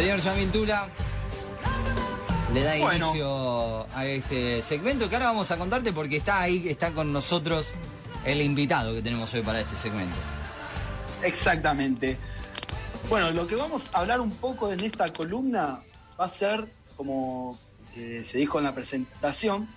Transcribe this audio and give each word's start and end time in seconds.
Señor 0.00 0.20
Yamintula, 0.20 0.86
le 2.54 2.64
da 2.64 2.74
inicio 2.74 3.86
a 3.94 4.06
este 4.06 4.62
segmento 4.62 5.10
que 5.10 5.16
ahora 5.16 5.26
vamos 5.26 5.50
a 5.50 5.58
contarte 5.58 5.92
porque 5.92 6.16
está 6.16 6.40
ahí, 6.40 6.70
está 6.70 6.92
con 6.92 7.12
nosotros 7.12 7.68
el 8.24 8.40
invitado 8.40 8.94
que 8.94 9.02
tenemos 9.02 9.34
hoy 9.34 9.42
para 9.42 9.60
este 9.60 9.76
segmento. 9.76 10.16
Exactamente. 11.22 12.16
Bueno, 13.10 13.30
lo 13.32 13.46
que 13.46 13.56
vamos 13.56 13.90
a 13.92 13.98
hablar 13.98 14.22
un 14.22 14.30
poco 14.30 14.72
en 14.72 14.80
esta 14.80 15.12
columna 15.12 15.80
va 16.18 16.24
a 16.24 16.30
ser, 16.30 16.66
como 16.96 17.58
eh, 17.94 18.24
se 18.26 18.38
dijo 18.38 18.56
en 18.56 18.64
la 18.64 18.74
presentación, 18.74 19.68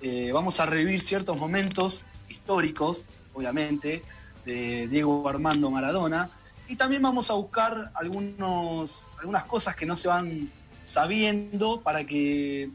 eh, 0.00 0.30
vamos 0.32 0.60
a 0.60 0.66
revivir 0.66 1.04
ciertos 1.04 1.40
momentos 1.40 2.04
históricos, 2.28 3.08
obviamente, 3.34 4.04
de 4.44 4.86
Diego 4.86 5.28
Armando 5.28 5.72
Maradona, 5.72 6.30
y 6.72 6.76
también 6.76 7.02
vamos 7.02 7.28
a 7.28 7.34
buscar 7.34 7.90
algunos, 7.92 9.04
algunas 9.18 9.44
cosas 9.44 9.76
que 9.76 9.84
no 9.84 9.94
se 9.94 10.08
van 10.08 10.48
sabiendo 10.86 11.82
para 11.82 12.02
que 12.04 12.70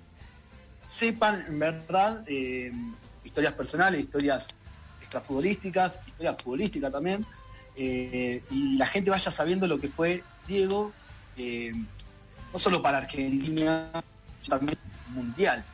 sepan 0.93 1.43
en 1.47 1.57
verdad 1.57 2.23
eh, 2.27 2.71
historias 3.23 3.53
personales, 3.53 4.01
historias 4.01 4.45
extrafutbolísticas, 5.01 5.97
historias 6.05 6.35
futbolísticas 6.43 6.91
también, 6.91 7.25
eh, 7.75 8.43
y 8.51 8.77
la 8.77 8.85
gente 8.85 9.09
vaya 9.09 9.31
sabiendo 9.31 9.65
lo 9.65 9.79
que 9.79 9.87
fue 9.87 10.23
Diego, 10.47 10.91
eh, 11.35 11.73
no 12.53 12.59
solo 12.59 12.83
para 12.83 12.99
Argentina, 12.99 13.89
también 14.47 14.77
mundial. 15.09 15.65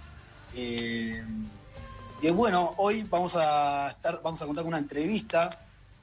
y 0.55 2.30
bueno, 2.31 2.73
hoy 2.77 3.03
vamos 3.03 3.35
a 3.35 3.89
estar, 3.89 4.21
vamos 4.23 4.41
a 4.41 4.45
contar 4.45 4.63
una 4.63 4.77
entrevista 4.77 5.49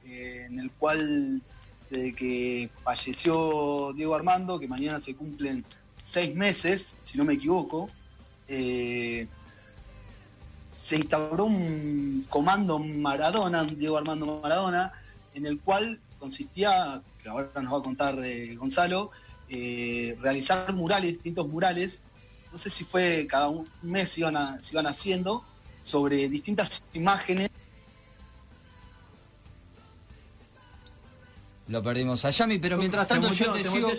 en 0.05 0.59
el 0.59 0.69
cual 0.69 1.41
desde 1.91 2.13
que 2.13 2.69
falleció 2.83 3.91
Diego 3.93 4.15
Armando, 4.15 4.57
que 4.57 4.67
mañana 4.67 5.01
se 5.01 5.13
cumplen 5.13 5.65
seis 6.03 6.33
meses, 6.33 6.93
si 7.03 7.17
no 7.17 7.25
me 7.25 7.33
equivoco, 7.33 7.89
eh, 8.47 9.27
se 10.85 10.95
instauró 10.95 11.45
un 11.45 12.25
comando 12.29 12.79
Maradona, 12.79 13.65
Diego 13.65 13.97
Armando 13.97 14.39
Maradona, 14.41 14.93
en 15.35 15.45
el 15.45 15.59
cual 15.59 15.99
consistía, 16.17 17.01
que 17.21 17.29
ahora 17.29 17.61
nos 17.61 17.73
va 17.73 17.77
a 17.79 17.83
contar 17.83 18.17
eh, 18.23 18.55
Gonzalo, 18.55 19.11
eh, 19.49 20.17
realizar 20.21 20.73
murales, 20.73 21.11
distintos 21.13 21.47
murales, 21.49 21.99
no 22.53 22.57
sé 22.57 22.69
si 22.69 22.85
fue 22.85 23.27
cada 23.29 23.49
un 23.49 23.67
mes 23.81 24.17
iban, 24.17 24.63
se 24.63 24.73
iban 24.73 24.87
haciendo, 24.87 25.43
sobre 25.83 26.29
distintas 26.29 26.83
imágenes 26.93 27.49
Lo 31.71 31.81
perdimos 31.81 32.25
a 32.25 32.31
Yami, 32.31 32.59
pero 32.59 32.77
mientras 32.77 33.07
tanto 33.07 33.31
yo, 33.31 33.49
te 33.53 33.63
sigo, 33.63 33.89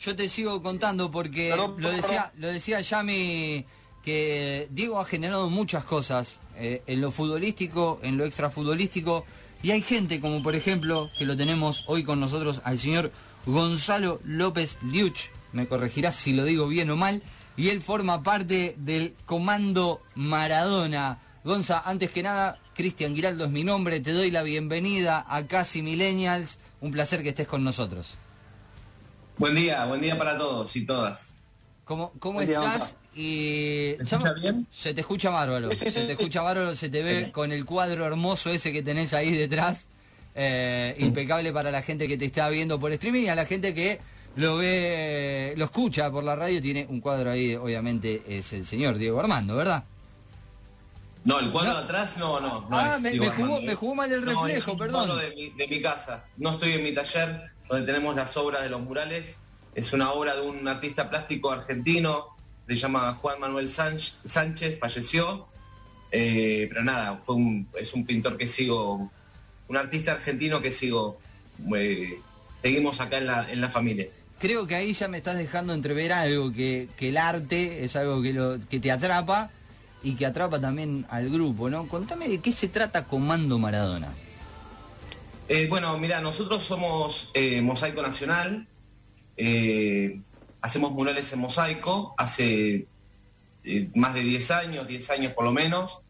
yo 0.00 0.16
te 0.16 0.30
sigo 0.30 0.62
contando 0.62 1.10
porque 1.10 1.54
lo 1.54 1.90
decía, 1.90 2.32
lo 2.38 2.48
decía 2.48 2.80
Yami 2.80 3.66
que 4.02 4.66
Diego 4.70 4.98
ha 4.98 5.04
generado 5.04 5.50
muchas 5.50 5.84
cosas 5.84 6.40
eh, 6.56 6.82
en 6.86 7.02
lo 7.02 7.10
futbolístico, 7.10 8.00
en 8.02 8.16
lo 8.16 8.24
extrafutbolístico, 8.24 9.26
y 9.62 9.72
hay 9.72 9.82
gente 9.82 10.22
como 10.22 10.42
por 10.42 10.56
ejemplo, 10.56 11.10
que 11.18 11.26
lo 11.26 11.36
tenemos 11.36 11.84
hoy 11.86 12.02
con 12.02 12.18
nosotros, 12.18 12.62
al 12.64 12.78
señor 12.78 13.12
Gonzalo 13.44 14.22
López 14.24 14.78
Liuch, 14.82 15.28
me 15.52 15.66
corregirás 15.66 16.16
si 16.16 16.32
lo 16.32 16.46
digo 16.46 16.66
bien 16.66 16.88
o 16.88 16.96
mal, 16.96 17.20
y 17.58 17.68
él 17.68 17.82
forma 17.82 18.22
parte 18.22 18.74
del 18.78 19.14
Comando 19.26 20.00
Maradona. 20.14 21.18
Gonza, 21.44 21.82
antes 21.84 22.10
que 22.10 22.22
nada, 22.22 22.58
Cristian 22.74 23.14
Giraldo 23.14 23.44
es 23.44 23.50
mi 23.50 23.64
nombre, 23.64 24.00
te 24.00 24.12
doy 24.12 24.30
la 24.30 24.42
bienvenida 24.42 25.26
a 25.28 25.46
Casi 25.46 25.82
Millennials 25.82 26.58
un 26.80 26.92
placer 26.92 27.22
que 27.22 27.30
estés 27.30 27.46
con 27.46 27.64
nosotros. 27.64 28.14
Buen 29.36 29.54
día, 29.54 29.84
buen 29.86 30.00
día 30.00 30.18
para 30.18 30.36
todos 30.36 30.74
y 30.76 30.84
todas. 30.84 31.32
¿Cómo, 31.84 32.12
cómo 32.18 32.40
estás? 32.40 32.96
Y... 33.14 33.94
¿Se 34.04 34.16
escucha 34.16 34.32
bien? 34.34 34.66
Se 34.70 34.94
te 34.94 35.00
escucha 35.00 35.30
bárbaro, 35.30 35.70
se 35.78 35.90
te 35.90 36.12
escucha 36.12 36.42
bárbaro, 36.42 36.76
se 36.76 36.88
te 36.88 37.02
ve 37.02 37.32
con 37.32 37.52
el 37.52 37.64
cuadro 37.64 38.04
hermoso 38.04 38.50
ese 38.50 38.72
que 38.72 38.82
tenés 38.82 39.14
ahí 39.14 39.32
detrás. 39.32 39.88
Eh, 40.34 40.94
impecable 40.98 41.52
para 41.52 41.72
la 41.72 41.82
gente 41.82 42.06
que 42.06 42.16
te 42.16 42.24
está 42.24 42.48
viendo 42.48 42.78
por 42.78 42.92
streaming 42.92 43.22
y 43.22 43.28
a 43.28 43.34
la 43.34 43.44
gente 43.44 43.74
que 43.74 43.98
lo 44.36 44.58
ve, 44.58 45.54
lo 45.56 45.64
escucha 45.64 46.12
por 46.12 46.22
la 46.22 46.36
radio, 46.36 46.62
tiene 46.62 46.86
un 46.88 47.00
cuadro 47.00 47.30
ahí, 47.30 47.56
obviamente 47.56 48.22
es 48.28 48.52
el 48.52 48.64
señor 48.64 48.98
Diego 48.98 49.18
Armando, 49.18 49.56
¿verdad? 49.56 49.82
No, 51.24 51.40
el 51.40 51.50
cuadro 51.50 51.74
de 51.74 51.84
atrás 51.84 52.16
no, 52.16 52.40
no. 52.40 52.66
no 52.68 52.78
ah, 52.78 52.98
me, 53.00 53.18
jugó, 53.74 53.94
mal 53.94 54.10
el 54.10 54.22
reflejo, 54.22 54.72
no, 54.72 54.78
perdón. 54.78 55.18
De 55.18 55.34
mi, 55.34 55.50
de 55.50 55.68
mi 55.68 55.82
casa. 55.82 56.24
No 56.36 56.52
estoy 56.52 56.72
en 56.72 56.84
mi 56.84 56.94
taller 56.94 57.50
donde 57.68 57.86
tenemos 57.86 58.14
las 58.16 58.36
obras 58.36 58.62
de 58.62 58.70
los 58.70 58.80
murales. 58.80 59.36
Es 59.74 59.92
una 59.92 60.12
obra 60.12 60.34
de 60.34 60.40
un 60.42 60.66
artista 60.66 61.10
plástico 61.10 61.50
argentino, 61.50 62.36
se 62.66 62.76
llama 62.76 63.14
Juan 63.14 63.40
Manuel 63.40 63.68
Sánchez, 63.68 64.78
falleció. 64.78 65.46
Eh, 66.10 66.66
pero 66.70 66.82
nada, 66.84 67.20
fue 67.22 67.34
un, 67.34 67.68
es 67.78 67.92
un 67.92 68.06
pintor 68.06 68.38
que 68.38 68.48
sigo, 68.48 69.10
un 69.68 69.76
artista 69.76 70.12
argentino 70.12 70.62
que 70.62 70.72
sigo, 70.72 71.18
eh, 71.76 72.18
seguimos 72.62 73.00
acá 73.00 73.18
en 73.18 73.26
la, 73.26 73.50
en 73.50 73.60
la 73.60 73.68
familia. 73.68 74.06
Creo 74.38 74.66
que 74.66 74.74
ahí 74.74 74.94
ya 74.94 75.08
me 75.08 75.18
estás 75.18 75.36
dejando 75.36 75.74
entrever 75.74 76.12
algo, 76.12 76.52
que, 76.52 76.88
que 76.96 77.10
el 77.10 77.18
arte 77.18 77.84
es 77.84 77.94
algo 77.96 78.22
que, 78.22 78.32
lo, 78.32 78.58
que 78.70 78.80
te 78.80 78.90
atrapa 78.90 79.50
y 80.02 80.14
que 80.14 80.26
atrapa 80.26 80.60
también 80.60 81.06
al 81.10 81.30
grupo, 81.30 81.70
¿no? 81.70 81.88
Contame 81.88 82.28
de 82.28 82.40
qué 82.40 82.52
se 82.52 82.68
trata 82.68 83.04
Comando 83.04 83.58
Maradona. 83.58 84.12
Eh, 85.48 85.66
bueno, 85.68 85.96
mira, 85.98 86.20
nosotros 86.20 86.62
somos 86.62 87.30
eh, 87.34 87.62
Mosaico 87.62 88.02
Nacional, 88.02 88.66
eh, 89.36 90.20
hacemos 90.60 90.92
murales 90.92 91.32
en 91.32 91.38
mosaico 91.38 92.14
hace 92.18 92.86
más 93.94 94.14
de 94.14 94.20
10 94.20 94.50
años, 94.50 94.86
10 94.88 95.10
años 95.10 95.32
por 95.32 95.44
lo 95.44 95.52
menos. 95.52 96.00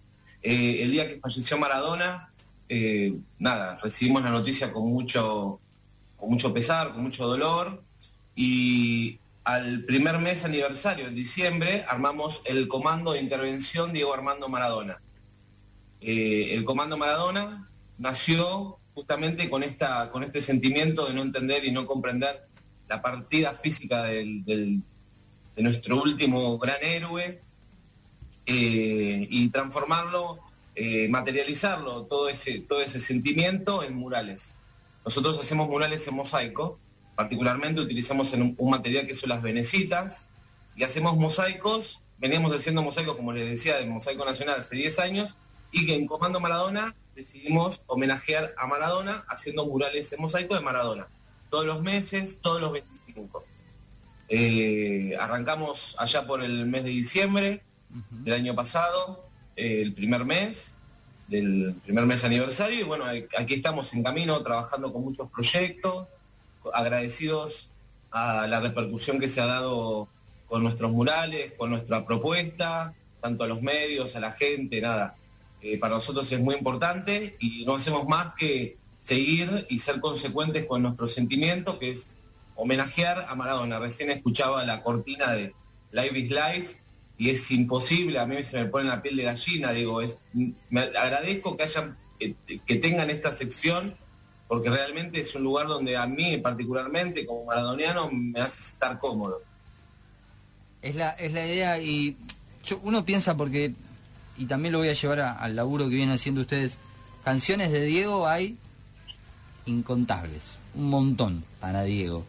el 0.43 0.91
día 0.91 1.09
que 1.09 1.19
falleció 1.19 1.59
Maradona, 1.59 2.31
nada, 3.39 3.79
recibimos 3.83 4.23
la 4.23 4.31
noticia 4.31 4.73
con 4.73 4.89
mucho, 4.89 5.61
con 6.17 6.31
mucho 6.31 6.55
pesar, 6.55 6.93
con 6.93 7.03
mucho 7.03 7.27
dolor, 7.27 7.83
y 8.37 9.19
al 9.49 9.83
primer 9.85 10.19
mes 10.19 10.45
aniversario, 10.45 11.07
en 11.07 11.15
diciembre, 11.15 11.83
armamos 11.89 12.43
el 12.45 12.69
Comando 12.69 13.15
de 13.15 13.23
Intervención 13.23 13.95
Diego 13.95 14.13
Armando 14.13 14.51
Maradona. 14.51 15.01
Eh, 16.03 16.51
el 16.53 16.67
Comando 16.67 16.99
Maradona 16.99 17.67
nació 17.97 18.77
justamente 18.93 19.49
con, 19.49 19.63
esta, 19.63 20.11
con 20.11 20.23
este 20.23 20.43
sentimiento 20.43 21.07
de 21.07 21.15
no 21.15 21.23
entender 21.23 21.65
y 21.65 21.73
no 21.73 21.87
comprender 21.87 22.47
la 22.91 23.01
partida 23.01 23.55
física 23.55 24.03
de 24.03 24.83
nuestro 25.57 26.03
último 26.03 26.59
gran 26.59 26.83
héroe 26.83 27.41
eh, 28.45 29.27
y 29.31 29.49
transformarlo, 29.49 30.41
eh, 30.75 31.09
materializarlo, 31.09 32.03
todo 32.03 32.29
ese, 32.29 32.61
todo 32.61 32.83
ese 32.83 33.01
sentimiento 33.01 33.83
en 33.83 33.95
murales. 33.95 34.57
Nosotros 35.07 35.41
hacemos 35.41 35.71
murales 35.71 36.07
en 36.07 36.17
mosaico, 36.17 36.79
Particularmente 37.19 37.81
utilizamos 37.81 38.33
un, 38.35 38.55
material 38.71 39.05
que 39.05 39.17
son 39.17 39.31
las 39.31 39.43
venecitas 39.43 40.29
y 40.77 40.85
hacemos 40.85 41.17
mosaicos, 41.17 42.01
veníamos 42.17 42.55
haciendo 42.55 42.81
mosaicos, 42.81 43.17
como 43.17 43.33
les 43.33 43.51
decía, 43.51 43.77
de 43.77 43.87
Mosaico 43.87 44.25
Nacional 44.25 44.61
hace 44.61 44.77
10 44.77 45.01
años, 45.01 45.35
y 45.73 45.85
que 45.85 45.97
en 45.97 46.07
Comando 46.07 46.39
Maradona 46.39 46.95
decidimos 47.17 47.81
homenajear 47.89 48.55
a 48.57 48.69
Maradona 48.69 49.25
haciendo 49.27 49.67
murales 49.67 50.13
en 50.13 50.21
mosaico 50.21 50.55
de 50.55 50.61
Maradona. 50.61 51.09
Todos 51.51 51.67
los 51.67 51.83
meses, 51.83 52.39
todos 52.41 52.61
los 52.61 52.71
25. 52.71 53.45
Eh, 54.29 55.17
arrancamos 55.19 55.97
allá 55.99 56.25
por 56.25 56.45
el 56.45 56.67
mes 56.67 56.85
de 56.85 56.91
diciembre 56.91 57.63
del 58.11 58.35
año 58.35 58.55
pasado, 58.55 59.25
eh, 59.57 59.83
el 59.83 59.93
primer 59.93 60.25
mes, 60.25 60.71
del 61.27 61.75
primer 61.85 62.07
mes 62.07 62.23
aniversario, 62.23 62.79
y 62.79 62.85
bueno, 62.85 63.07
aquí 63.37 63.55
estamos 63.55 63.93
en 63.93 64.05
camino 64.05 64.41
trabajando 64.41 64.93
con 64.93 65.03
muchos 65.03 65.29
proyectos, 65.33 66.07
agradecidos 66.75 67.69
a 68.11 68.47
la 68.47 68.61
repercusión 68.61 69.19
que 69.19 69.29
se 69.29 69.41
ha 69.41 69.47
dado 69.47 70.09
con 70.47 70.63
nuestros 70.63 70.93
murales, 70.93 71.53
con 71.57 71.71
nuestra 71.71 72.07
propuesta, 72.07 72.95
tanto 73.21 73.45
a 73.45 73.47
los 73.47 73.63
medios, 73.63 74.17
a 74.17 74.21
la 74.21 74.33
gente, 74.33 74.81
nada. 74.81 75.15
Eh, 75.61 75.79
para 75.79 75.97
nosotros 75.97 76.31
es 76.31 76.41
muy 76.41 76.55
importante 76.55 77.37
y 77.41 77.65
no 77.65 77.75
hacemos 77.75 78.07
más 78.07 78.35
que 78.35 78.77
seguir 79.05 79.67
y 79.69 79.79
ser 79.81 80.01
consecuentes 80.01 80.67
con 80.67 80.83
nuestro 80.83 81.07
sentimiento, 81.07 81.79
que 81.79 81.91
es 81.91 82.15
homenajear 82.55 83.27
a 83.29 83.35
Maradona. 83.35 83.79
Recién 83.79 84.11
escuchaba 84.11 84.65
la 84.65 84.83
cortina 84.83 85.33
de 85.33 85.53
Live 85.93 86.19
is 86.19 86.31
Life 86.31 86.81
y 87.19 87.31
es 87.31 87.51
imposible, 87.51 88.19
a 88.19 88.27
mí 88.27 88.45
se 88.45 88.59
me 88.59 88.67
pone 88.67 88.89
la 88.89 89.03
piel 89.03 89.17
de 89.17 89.25
gallina, 89.25 89.73
digo, 89.73 90.01
me 90.71 90.81
agradezco 90.81 91.57
que 91.57 91.65
hayan, 91.65 91.97
que 92.19 92.77
tengan 92.77 93.11
esta 93.11 93.33
sección 93.33 93.97
porque 94.49 94.71
realmente 94.71 95.21
es 95.21 95.35
un 95.35 95.45
lugar 95.45 95.69
donde 95.69 95.97
a 95.97 96.07
mí 96.07 96.39
particularmente 96.39 97.27
como 97.27 97.45
maradoniano 97.45 98.11
me 98.11 98.41
hace 98.41 98.61
estar 98.61 98.99
cómodo. 98.99 99.43
Es 100.83 100.97
la, 100.97 101.11
es 101.11 101.33
la 101.33 101.47
idea 101.47 101.81
y 101.81 102.17
uno 102.83 103.05
piensa 103.05 103.37
porque, 103.37 103.73
y 104.37 104.47
también 104.47 104.73
lo 104.73 104.79
voy 104.79 104.89
a 104.89 104.95
llevar 104.95 105.21
al 105.21 105.55
laburo 105.55 105.89
que 105.89 105.97
vienen 105.97 106.15
haciendo 106.15 106.41
ustedes, 106.41 106.79
canciones 107.25 107.71
de 107.71 107.85
Diego 107.85 108.27
hay 108.27 108.57
incontables, 109.67 110.57
un 110.75 110.89
montón 110.89 111.45
para 111.61 111.83
Diego. 111.85 112.25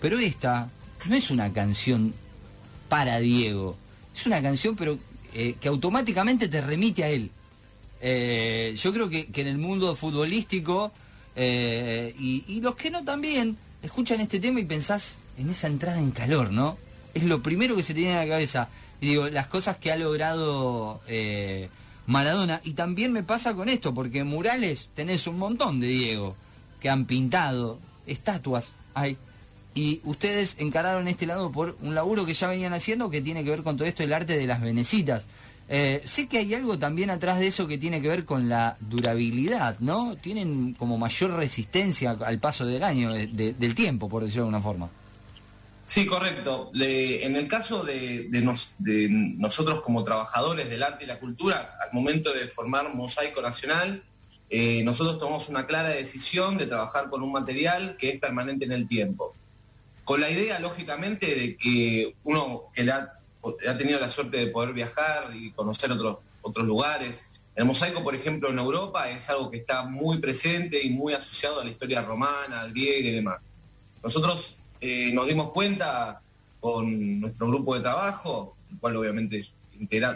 Pero 0.00 0.18
esta, 0.18 0.68
no 1.06 1.14
es 1.14 1.30
una 1.30 1.52
canción 1.52 2.14
para 2.88 3.18
Diego, 3.18 3.76
es 4.14 4.26
una 4.26 4.42
canción 4.42 4.76
pero 4.76 4.98
eh, 5.34 5.56
que 5.60 5.68
automáticamente 5.68 6.48
te 6.48 6.60
remite 6.60 7.04
a 7.04 7.08
él. 7.08 7.30
Eh, 8.00 8.74
yo 8.76 8.92
creo 8.92 9.08
que, 9.08 9.28
en 9.34 9.46
el 9.46 9.58
mundo 9.58 9.94
futbolístico, 9.96 10.92
eh, 11.36 12.14
y, 12.18 12.60
los 12.60 12.74
que 12.74 12.90
no 12.90 13.04
también, 13.04 13.56
escuchan 13.82 14.20
este 14.20 14.40
tema 14.40 14.60
y 14.60 14.64
pensás 14.64 15.18
en 15.38 15.50
esa 15.50 15.68
entrada 15.68 15.98
en 15.98 16.10
calor, 16.10 16.50
¿no? 16.50 16.76
Es 17.14 17.24
lo 17.24 17.42
primero 17.42 17.76
que 17.76 17.82
se 17.82 17.94
tiene 17.94 18.12
en 18.12 18.28
la 18.28 18.34
cabeza. 18.34 18.68
Y 19.00 19.08
digo, 19.08 19.28
las 19.28 19.46
cosas 19.46 19.76
que 19.76 19.92
ha 19.92 19.96
logrado 19.96 21.00
Maradona. 22.06 22.60
Y 22.64 22.72
también 22.72 23.12
me 23.12 23.22
pasa 23.22 23.54
con 23.54 23.68
esto, 23.68 23.92
porque 23.92 24.24
murales 24.24 24.88
tenés 24.94 25.26
un 25.26 25.38
montón 25.38 25.80
de 25.80 25.88
Diego, 25.88 26.36
que 26.80 26.88
han 26.88 27.04
pintado, 27.04 27.78
estatuas 28.06 28.70
hay. 28.94 29.16
Y 29.74 30.00
ustedes 30.04 30.56
encararon 30.58 31.06
este 31.06 31.26
lado 31.26 31.52
por 31.52 31.76
un 31.82 31.94
laburo 31.94 32.24
que 32.24 32.32
ya 32.32 32.48
venían 32.48 32.72
haciendo 32.72 33.10
que 33.10 33.20
tiene 33.20 33.44
que 33.44 33.50
ver 33.50 33.62
con 33.62 33.76
todo 33.76 33.86
esto, 33.86 34.02
el 34.02 34.12
arte 34.12 34.36
de 34.36 34.46
las 34.46 34.60
venecitas. 34.60 35.26
Eh, 35.68 36.02
sé 36.04 36.28
que 36.28 36.38
hay 36.38 36.54
algo 36.54 36.78
también 36.78 37.10
atrás 37.10 37.40
de 37.40 37.48
eso 37.48 37.66
que 37.66 37.76
tiene 37.76 38.00
que 38.00 38.08
ver 38.08 38.24
con 38.24 38.48
la 38.48 38.76
durabilidad, 38.80 39.76
¿no? 39.80 40.16
Tienen 40.16 40.74
como 40.74 40.96
mayor 40.96 41.32
resistencia 41.32 42.12
al 42.12 42.38
paso 42.38 42.64
del 42.64 42.84
año, 42.84 43.12
del 43.12 43.74
tiempo, 43.74 44.08
por 44.08 44.22
decirlo 44.22 44.44
de 44.44 44.48
alguna 44.48 44.62
forma. 44.62 44.90
Sí, 45.86 46.04
correcto. 46.04 46.70
en 46.74 47.36
el 47.36 47.46
caso 47.46 47.84
de, 47.84 48.28
nosotros 49.38 49.82
como 49.82 50.02
trabajadores 50.02 50.68
del 50.68 50.82
arte 50.82 51.04
y 51.04 51.06
la 51.06 51.18
cultura, 51.18 51.76
al 51.80 51.92
momento 51.92 52.32
de 52.32 52.48
formar 52.48 52.92
Mosaico 52.94 53.40
Nacional, 53.40 54.02
eh, 54.50 54.82
nosotros 54.84 55.18
tomamos 55.18 55.48
una 55.48 55.66
clara 55.66 55.88
decisión 55.88 56.58
de 56.58 56.66
trabajar 56.66 57.08
con 57.08 57.22
un 57.22 57.32
material 57.32 57.96
que 57.98 58.10
es 58.10 58.20
permanente 58.20 58.64
en 58.64 58.72
el 58.72 58.88
tiempo. 58.88 59.34
Con 60.04 60.20
la 60.20 60.30
idea, 60.30 60.58
lógicamente, 60.60 61.34
de 61.34 61.56
que 61.56 62.14
uno 62.24 62.64
que 62.74 62.88
ha, 62.90 63.12
tenido 63.52 64.00
la 64.00 64.08
suerte 64.08 64.38
de 64.38 64.46
poder 64.48 64.72
viajar 64.72 65.30
y 65.34 65.50
conocer 65.52 65.92
otros, 65.92 66.18
otros 66.42 66.66
lugares, 66.66 67.22
el 67.56 67.64
mosaico, 67.64 68.04
por 68.04 68.14
ejemplo, 68.14 68.50
en 68.50 68.58
Europa 68.58 69.08
es 69.08 69.30
algo 69.30 69.50
que 69.50 69.56
está 69.56 69.82
muy 69.82 70.18
presente 70.18 70.82
y 70.82 70.90
muy 70.90 71.14
asociado 71.14 71.62
a 71.62 71.64
la 71.64 71.70
historia 71.70 72.02
romana, 72.02 72.60
al 72.60 72.70
griego 72.70 73.08
y 73.08 73.12
demás. 73.12 73.40
Nosotros 74.02 74.56
eh, 74.78 75.10
nos 75.14 75.26
dimos 75.26 75.52
cuenta 75.52 76.20
con 76.60 77.20
nuestro 77.20 77.48
grupo 77.48 77.74
de 77.74 77.80
trabajo, 77.80 78.54
el 78.70 78.78
cual 78.78 78.96
obviamente 78.96 79.48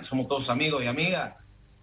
somos 0.03 0.29
todos 0.29 0.51
amigos 0.51 0.85
y 0.85 0.87
amigas, 0.87 1.35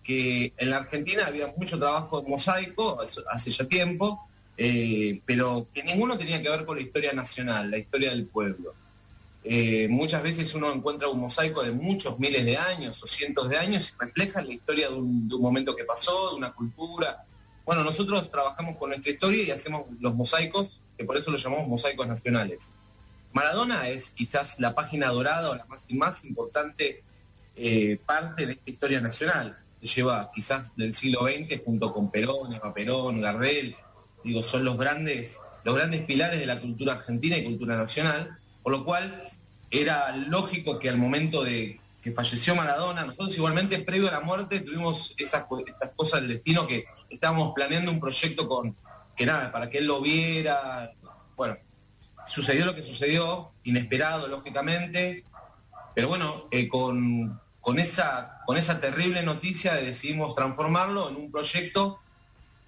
que 0.04 0.54
en 0.58 0.70
la 0.70 0.78
Argentina 0.78 1.26
había 1.26 1.52
mucho 1.58 1.80
trabajo 1.80 2.22
de 2.22 2.30
mosaico 2.30 3.00
hace 3.28 3.52
ya 3.52 3.68
tiempo, 3.68 4.28
eh, 4.58 5.22
pero 5.26 5.68
que 5.74 5.82
ninguno 5.82 6.20
tenía 6.20 6.40
que 6.40 6.50
ver 6.50 6.66
con 6.66 6.78
la 6.78 6.84
historia 6.84 7.14
nacional, 7.14 7.72
la 7.72 7.80
historia 7.80 8.12
del 8.12 8.26
pueblo. 8.26 8.76
Eh, 9.50 9.88
muchas 9.88 10.22
veces 10.24 10.54
uno 10.56 10.74
encuentra 10.74 11.08
un 11.08 11.22
mosaico 11.22 11.64
de 11.64 11.72
muchos 11.72 12.20
miles 12.20 12.44
de 12.44 12.58
años 12.58 13.02
o 13.02 13.08
cientos 13.08 13.48
de 13.48 13.58
años 13.58 13.94
y 13.94 14.04
refleja 14.04 14.42
la 14.42 14.52
historia 14.52 14.90
de 14.90 14.96
un, 14.96 15.30
momento 15.40 15.74
que 15.74 15.86
pasó, 15.86 16.32
de 16.32 16.36
una 16.36 16.52
cultura. 16.52 17.24
Bueno, 17.66 17.82
nosotros 17.86 18.30
trabajamos 18.30 18.76
con 18.76 18.90
nuestra 18.90 19.10
historia 19.10 19.44
y 19.44 19.52
hacemos 19.52 19.84
los 20.02 20.14
mosaicos, 20.16 20.72
que 20.98 21.06
por 21.06 21.16
eso 21.16 21.32
los 21.32 21.42
llamamos 21.42 21.70
mosaicos 21.70 22.06
nacionales. 22.06 22.72
Maradona 23.32 23.88
es 23.88 24.10
quizás 24.10 24.60
la 24.60 24.76
página 24.76 25.08
dorada 25.08 25.50
o 25.52 25.56
la 25.56 25.66
más, 25.92 26.26
importante 26.26 27.04
eh, 27.56 28.00
parte 28.06 28.48
de 28.48 28.52
esta 28.52 28.70
historia 28.70 29.00
nacional 29.00 29.58
lleva 29.80 30.30
quizás 30.36 30.76
del 30.76 30.94
siglo 30.94 31.22
XX 31.22 31.62
junto 31.64 31.94
con 31.94 32.12
Perón, 32.12 32.54
Eva 32.54 32.74
Perón, 32.74 33.22
Gardel, 33.22 33.78
digo, 34.26 34.44
son 34.44 34.66
los 34.66 34.78
grandes, 34.78 35.38
los 35.64 35.74
grandes 35.74 36.04
pilares 36.04 36.38
de 36.40 36.46
la 36.46 36.60
cultura 36.60 36.94
argentina 36.94 37.38
y 37.38 37.46
cultura 37.46 37.78
nacional, 37.78 38.38
por 38.62 38.74
lo 38.74 38.84
cual 38.84 39.24
era 39.72 40.16
lógico 40.16 40.80
que 40.80 40.90
al 40.90 40.98
momento 40.98 41.44
de 41.44 41.80
que 42.02 42.12
falleció 42.12 42.56
Maradona, 42.56 43.06
nosotros 43.06 43.36
igualmente 43.36 43.80
previo 43.80 44.08
a 44.08 44.12
la 44.12 44.22
muerte 44.22 44.62
tuvimos 44.62 45.14
esas, 45.18 45.46
estas 45.66 45.92
cosas 45.96 46.22
del 46.22 46.30
destino 46.30 46.66
que 46.68 46.86
estábamos 47.10 47.54
planeando 47.54 47.92
un 47.92 48.00
proyecto 48.00 48.48
con, 48.48 48.76
que 49.16 49.26
nada, 49.26 49.52
para 49.52 49.70
que 49.70 49.80
él 49.80 49.88
lo 49.88 50.00
viera, 50.00 50.92
bueno, 51.36 51.58
sucedió 52.26 52.66
lo 52.66 52.76
que 52.76 52.84
sucedió, 52.84 53.52
inesperado 53.64 54.28
lógicamente, 54.28 55.24
pero 55.96 56.08
bueno, 56.08 56.46
eh, 56.52 56.68
con, 56.68 57.40
con 57.60 57.80
esa, 57.80 58.42
con 58.46 58.58
esa 58.58 58.80
terrible 58.80 59.24
noticia 59.24 59.74
decidimos 59.76 60.36
transformarlo 60.36 61.10
en 61.10 61.16
un 61.16 61.32
proyecto 61.32 62.00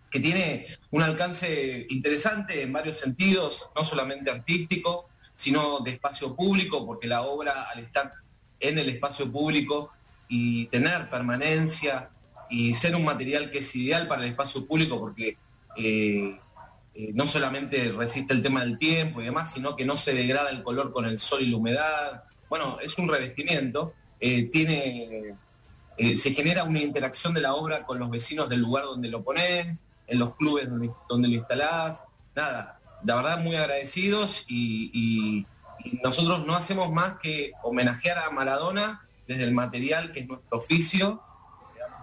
que 0.10 0.20
tiene 0.20 0.68
un 0.92 1.04
alcance 1.04 1.86
interesante 1.90 2.64
en 2.64 2.74
varios 2.74 2.98
sentidos, 2.98 3.70
no 3.76 3.84
solamente 3.84 4.32
artístico, 4.32 5.08
sino 5.40 5.80
de 5.80 5.92
espacio 5.92 6.36
público, 6.36 6.86
porque 6.86 7.08
la 7.08 7.22
obra 7.22 7.70
al 7.74 7.80
estar 7.80 8.12
en 8.60 8.78
el 8.78 8.90
espacio 8.90 9.32
público 9.32 9.90
y 10.28 10.66
tener 10.66 11.10
permanencia 11.10 12.10
y 12.50 12.74
ser 12.74 12.94
un 12.94 13.06
material 13.06 13.50
que 13.50 13.60
es 13.60 13.74
ideal 13.74 14.10
para 14.10 14.24
el 14.24 14.32
espacio 14.32 14.68
público, 14.68 15.00
porque 15.00 15.38
eh, 15.78 16.38
eh, 16.94 17.12
no 17.14 17.26
solamente 17.26 17.90
resiste 17.94 18.34
el 18.34 18.42
tema 18.42 18.66
del 18.66 18.78
tiempo 18.78 19.22
y 19.22 19.24
demás, 19.24 19.54
sino 19.54 19.78
que 19.78 19.86
no 19.86 19.96
se 19.96 20.14
degrada 20.14 20.50
el 20.50 20.62
color 20.62 20.92
con 20.92 21.06
el 21.06 21.18
sol 21.18 21.42
y 21.42 21.48
la 21.48 21.56
humedad. 21.56 22.24
Bueno, 22.50 22.78
es 22.82 22.98
un 22.98 23.08
revestimiento 23.08 23.94
eh, 24.20 24.50
tiene, 24.52 25.36
se 26.18 26.34
genera 26.34 26.66
una 26.66 26.82
interacción 26.82 27.34
de 27.34 27.40
la 27.40 27.54
obra 27.54 27.86
con 27.86 27.98
los 27.98 28.10
vecinos 28.10 28.50
del 28.50 28.60
lugar 28.60 28.84
donde 28.84 29.08
lo 29.08 29.24
pones, 29.24 29.86
en 30.06 30.20
los 30.20 30.36
clubes 30.36 30.68
donde, 30.68 31.28
lo 31.30 31.34
instalás, 31.34 32.04
nada, 32.36 32.79
la 33.04 33.16
verdad 33.16 33.40
muy 33.42 33.56
agradecidos 33.56 34.46
y, 34.48 35.46
nosotros 36.04 36.46
no 36.46 36.56
hacemos 36.56 36.92
más 36.92 37.20
que 37.22 37.54
homenajear 37.64 38.18
a 38.18 38.30
Maradona 38.32 39.08
desde 39.26 39.46
el 39.46 39.54
material 39.54 40.12
que 40.12 40.20
es 40.20 40.28
nuestro 40.28 40.58
oficio, 40.58 41.24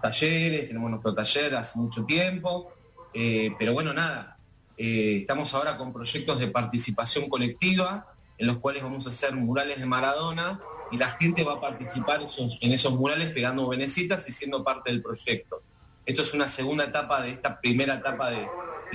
talleres, 0.01 0.67
tenemos 0.67 0.89
nuestro 0.89 1.13
taller 1.13 1.55
hace 1.55 1.77
mucho 1.77 2.03
tiempo, 2.03 2.73
eh, 3.13 3.51
pero 3.59 3.73
bueno, 3.73 3.93
nada, 3.93 4.39
estamos 4.75 5.53
ahora 5.53 5.77
con 5.77 5.93
proyectos 5.93 6.39
de 6.39 6.47
participación 6.47 7.29
colectiva 7.29 8.07
en 8.37 8.47
los 8.47 8.57
cuales 8.57 8.83
vamos 8.83 9.05
a 9.05 9.09
hacer 9.09 9.35
murales 9.35 9.79
de 9.79 9.85
Maradona 9.85 10.59
y 10.91 10.97
la 10.97 11.09
gente 11.11 11.43
va 11.43 11.53
a 11.53 11.61
participar 11.61 12.21
en 12.61 12.71
esos 12.71 12.95
murales 12.95 13.31
pegando 13.31 13.67
venecitas 13.67 14.27
y 14.29 14.31
siendo 14.31 14.63
parte 14.63 14.91
del 14.91 15.01
proyecto. 15.01 15.61
Esto 16.05 16.21
es 16.21 16.33
una 16.33 16.47
segunda 16.47 16.85
etapa 16.85 17.21
de 17.21 17.31
esta 17.31 17.59
primera 17.59 17.95
etapa 17.95 18.29
de, 18.31 18.47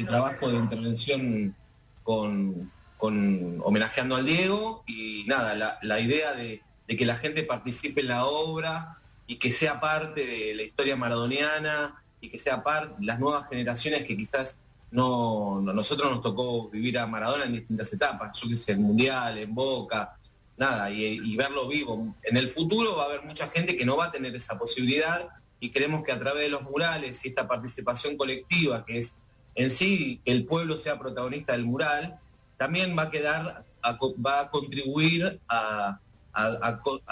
trabajo 0.07 0.49
de 0.49 0.57
intervención 0.57 1.55
con, 2.03 2.71
homenajeando 2.99 4.17
al 4.17 4.27
Diego 4.27 4.85
y 4.87 5.25
nada, 5.27 5.79
la, 5.83 6.01
idea 6.01 6.33
de, 6.33 6.63
que 6.87 7.07
la 7.07 7.17
gente 7.17 7.43
participe 7.43 8.01
en 8.01 8.09
la 8.09 8.27
obra 8.27 8.99
y 9.27 9.37
que 9.37 9.51
sea 9.51 9.81
parte 9.81 10.27
de 10.27 10.55
la 10.55 10.63
historia 10.63 10.97
maradoniana 10.97 12.03
y 12.21 12.29
que 12.29 12.39
sea 12.39 12.63
parte 12.63 12.95
de 12.99 13.07
las 13.07 13.19
nuevas 13.19 13.49
generaciones 13.49 14.05
que 14.05 14.17
quizás 14.17 14.61
no, 14.93 15.61
nosotros 15.63 16.11
nos 16.11 16.23
tocó 16.23 16.69
vivir 16.69 16.99
a 16.99 17.07
Maradona 17.07 17.47
en 17.47 17.55
distintas 17.55 17.93
etapas, 17.93 18.39
yo 18.39 18.49
que 18.49 18.57
sé, 18.57 18.73
el 18.73 18.79
Mundial, 18.79 19.39
en 19.39 19.55
Boca, 19.55 20.17
nada, 20.57 20.91
y, 20.91 21.35
verlo 21.37 21.67
vivo. 21.67 22.15
En 22.23 22.37
el 22.37 22.49
futuro 22.49 22.97
va 22.97 23.05
a 23.05 23.07
haber 23.07 23.23
mucha 23.25 23.49
gente 23.49 23.77
que 23.77 23.87
no 23.87 23.97
va 23.97 24.07
a 24.07 24.13
tener 24.13 24.35
esa 24.37 24.59
posibilidad 24.59 25.29
y 25.61 25.71
creemos 25.71 26.05
que 26.05 26.13
a 26.13 26.19
través 26.19 26.43
de 26.43 26.51
los 26.51 26.63
murales 26.63 27.25
y 27.25 27.29
esta 27.29 27.49
participación 27.49 28.17
colectiva, 28.17 28.85
que 28.85 28.99
es 28.99 29.15
en 29.55 29.71
sí 29.71 30.21
que 30.25 30.33
el 30.33 30.45
pueblo 30.47 30.79
sea 30.79 30.99
protagonista 30.99 31.53
del 31.53 31.65
mural, 31.65 32.19
también 32.57 32.97
va 32.97 33.05
a 33.05 33.11
quedar, 33.11 33.65
va 33.85 34.41
a 34.41 34.51
contribuir 34.51 35.41
a, 35.49 35.99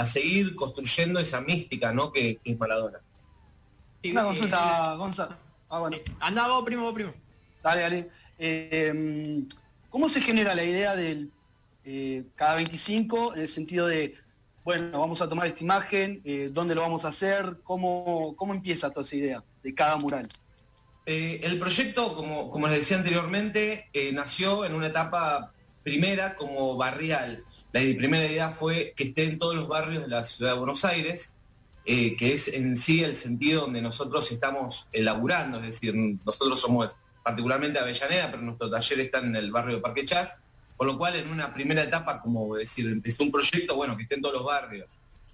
seguir 0.04 0.54
construyendo 0.54 1.20
esa 1.20 1.40
mística 1.40 1.92
¿no? 1.92 2.12
que, 2.12 2.38
es 2.44 2.58
Maradona. 2.58 3.00
Una 4.04 4.24
consulta, 4.24 4.94
Gonzalo. 4.94 5.36
Ah, 5.68 5.80
bueno. 5.80 5.98
Anda 6.20 6.48
vos, 6.48 6.64
primo, 6.64 6.92
primo. 6.94 7.12
Dale, 7.62 7.80
dale. 7.82 8.10
Eh, 8.38 9.44
¿Cómo 9.90 10.08
se 10.08 10.20
genera 10.20 10.54
la 10.54 10.64
idea 10.64 10.96
del 10.96 11.30
eh, 11.84 12.24
cada 12.36 12.56
25 12.56 13.34
en 13.34 13.40
el 13.40 13.48
sentido 13.48 13.86
de, 13.86 14.14
bueno, 14.64 15.00
vamos 15.00 15.20
a 15.20 15.28
tomar 15.28 15.46
esta 15.46 15.64
imagen, 15.64 16.20
eh, 16.24 16.50
dónde 16.52 16.74
lo 16.74 16.82
vamos 16.82 17.04
a 17.04 17.08
hacer, 17.08 17.56
cómo, 17.64 18.34
cómo 18.36 18.54
empieza 18.54 18.90
toda 18.90 19.04
esa 19.04 19.16
idea 19.16 19.44
de 19.62 19.74
cada 19.74 19.96
mural. 19.96 20.28
Eh, 21.06 21.40
el 21.42 21.58
proyecto, 21.58 22.14
como, 22.14 22.68
les 22.68 22.80
decía 22.80 22.98
anteriormente, 22.98 23.88
nació 24.12 24.64
en 24.64 24.74
una 24.74 24.88
etapa 24.88 25.52
primera 25.82 26.36
como 26.36 26.76
barrial. 26.76 27.44
La 27.72 27.80
primera 27.80 28.26
idea 28.26 28.50
fue 28.50 28.94
que 28.96 29.04
esté 29.04 29.24
en 29.24 29.38
todos 29.38 29.54
los 29.54 29.68
barrios 29.68 30.02
de 30.02 30.08
la 30.08 30.24
ciudad 30.24 30.52
de 30.52 30.58
Buenos 30.58 30.84
Aires, 30.84 31.36
que 31.84 32.16
es 32.20 32.48
en 32.48 32.76
sí 32.76 33.02
el 33.02 33.16
sentido 33.16 33.62
donde 33.62 33.82
nosotros 33.82 34.30
estamos 34.30 34.86
elaborando, 34.92 35.58
es 35.58 35.66
decir, 35.66 35.94
nosotros 35.94 36.60
somos 36.60 36.96
particularmente 37.22 37.78
Avellaneda, 37.78 38.30
pero 38.30 38.42
nuestro 38.42 38.70
taller 38.70 39.00
está 39.00 39.18
en 39.18 39.36
el 39.36 39.50
barrio 39.50 39.76
de 39.76 39.82
Parque 39.82 40.04
Chas, 40.04 40.38
con 40.76 40.86
lo 40.86 40.96
cual, 40.96 41.16
en 41.16 41.30
una 41.30 41.52
primera 41.52 41.82
etapa, 41.82 42.22
como 42.22 42.56
decir, 42.56 42.86
empezó 42.86 43.24
un 43.24 43.30
proyecto, 43.30 43.76
bueno, 43.76 43.96
que 43.96 44.04
esté 44.04 44.14
en 44.14 44.22
todos 44.22 44.36
los 44.36 44.44
barrios. 44.44 44.88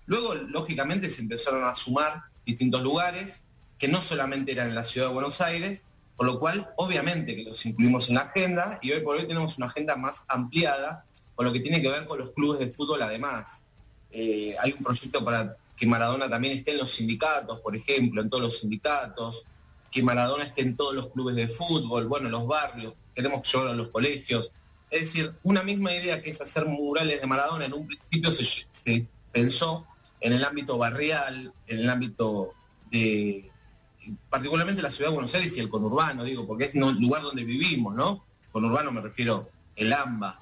Luego, 0.07 0.35
lógicamente, 0.35 1.09
se 1.09 1.23
empezaron 1.23 1.63
a 1.65 1.75
sumar 1.75 2.23
distintos 2.45 2.83
lugares, 2.83 3.46
que 3.79 3.89
no 3.89 4.01
solamente 4.01 4.53
eran 4.53 4.69
en 4.69 4.75
la 4.75 4.85
ciudad 4.85 5.09
de 5.09 5.15
Buenos 5.15 5.41
Aires, 5.41 5.87
por 6.17 6.27
lo 6.27 6.41
cual, 6.41 6.71
obviamente, 6.77 7.37
que 7.37 7.45
los 7.45 7.65
incluimos 7.67 8.09
en 8.09 8.15
la 8.15 8.23
agenda, 8.23 8.79
y 8.83 8.93
hoy 8.93 9.01
por 9.03 9.17
hoy 9.17 9.27
tenemos 9.27 9.59
una 9.59 9.67
agenda 9.67 9.97
más 9.97 10.23
ampliada, 10.29 11.05
con 11.35 11.45
lo 11.45 11.53
que 11.53 11.61
tiene 11.61 11.83
que 11.83 11.91
ver 11.91 12.07
con 12.07 12.19
los 12.19 12.31
clubes 12.31 12.59
de 12.59 12.69
fútbol 12.69 13.03
además. 13.03 13.63
Eh, 14.11 14.57
hay 14.59 14.73
un 14.73 14.83
proyecto 14.83 15.23
para 15.23 15.57
que 15.77 15.87
Maradona 15.87 16.29
también 16.29 16.57
esté 16.57 16.71
en 16.71 16.79
los 16.79 16.91
sindicatos, 16.91 17.61
por 17.61 17.77
ejemplo, 17.77 18.23
en 18.23 18.31
todos 18.31 18.45
los 18.45 18.59
sindicatos, 18.61 19.45
que 19.91 20.03
Maradona 20.03 20.45
esté 20.45 20.63
en 20.63 20.77
todos 20.77 20.95
los 20.95 21.09
clubes 21.09 21.37
de 21.37 21.49
fútbol, 21.49 22.07
bueno, 22.07 22.27
en 22.27 22.33
los 22.33 22.47
barrios, 22.47 22.95
queremos 23.15 23.43
que 23.43 23.51
llevarlo 23.51 23.73
a 23.73 23.77
los 23.77 23.89
colegios. 23.89 24.51
Es 24.91 25.01
decir, 25.01 25.35
una 25.43 25.63
misma 25.63 25.93
idea 25.93 26.23
que 26.23 26.31
es 26.31 26.41
hacer 26.41 26.65
murales 26.65 27.21
de 27.21 27.27
Maradona, 27.27 27.67
en 27.67 27.75
un 27.75 27.87
principio 27.87 28.31
se, 28.33 29.07
pensó 29.33 29.87
en 30.21 30.33
el 30.33 30.45
ámbito 30.45 30.79
barrial, 30.79 31.53
en 31.67 31.79
el 31.79 31.91
ámbito 31.91 32.55
de, 32.91 33.51
particularmente 34.29 34.83
la 34.83 34.91
ciudad 34.91 35.11
de 35.11 35.15
Buenos 35.15 35.35
Aires 35.35 35.57
y 35.57 35.61
el 35.61 35.69
conurbano, 35.69 36.25
digo, 36.25 36.47
porque 36.47 36.65
es 36.65 36.75
el 36.75 36.81
lugar 36.81 37.23
donde 37.23 37.45
vivimos, 37.45 37.95
¿no? 37.95 38.25
Conurbano 38.53 38.93
me 38.93 39.01
refiero 39.01 39.49
el 39.75 39.93
AMBA. 39.93 40.41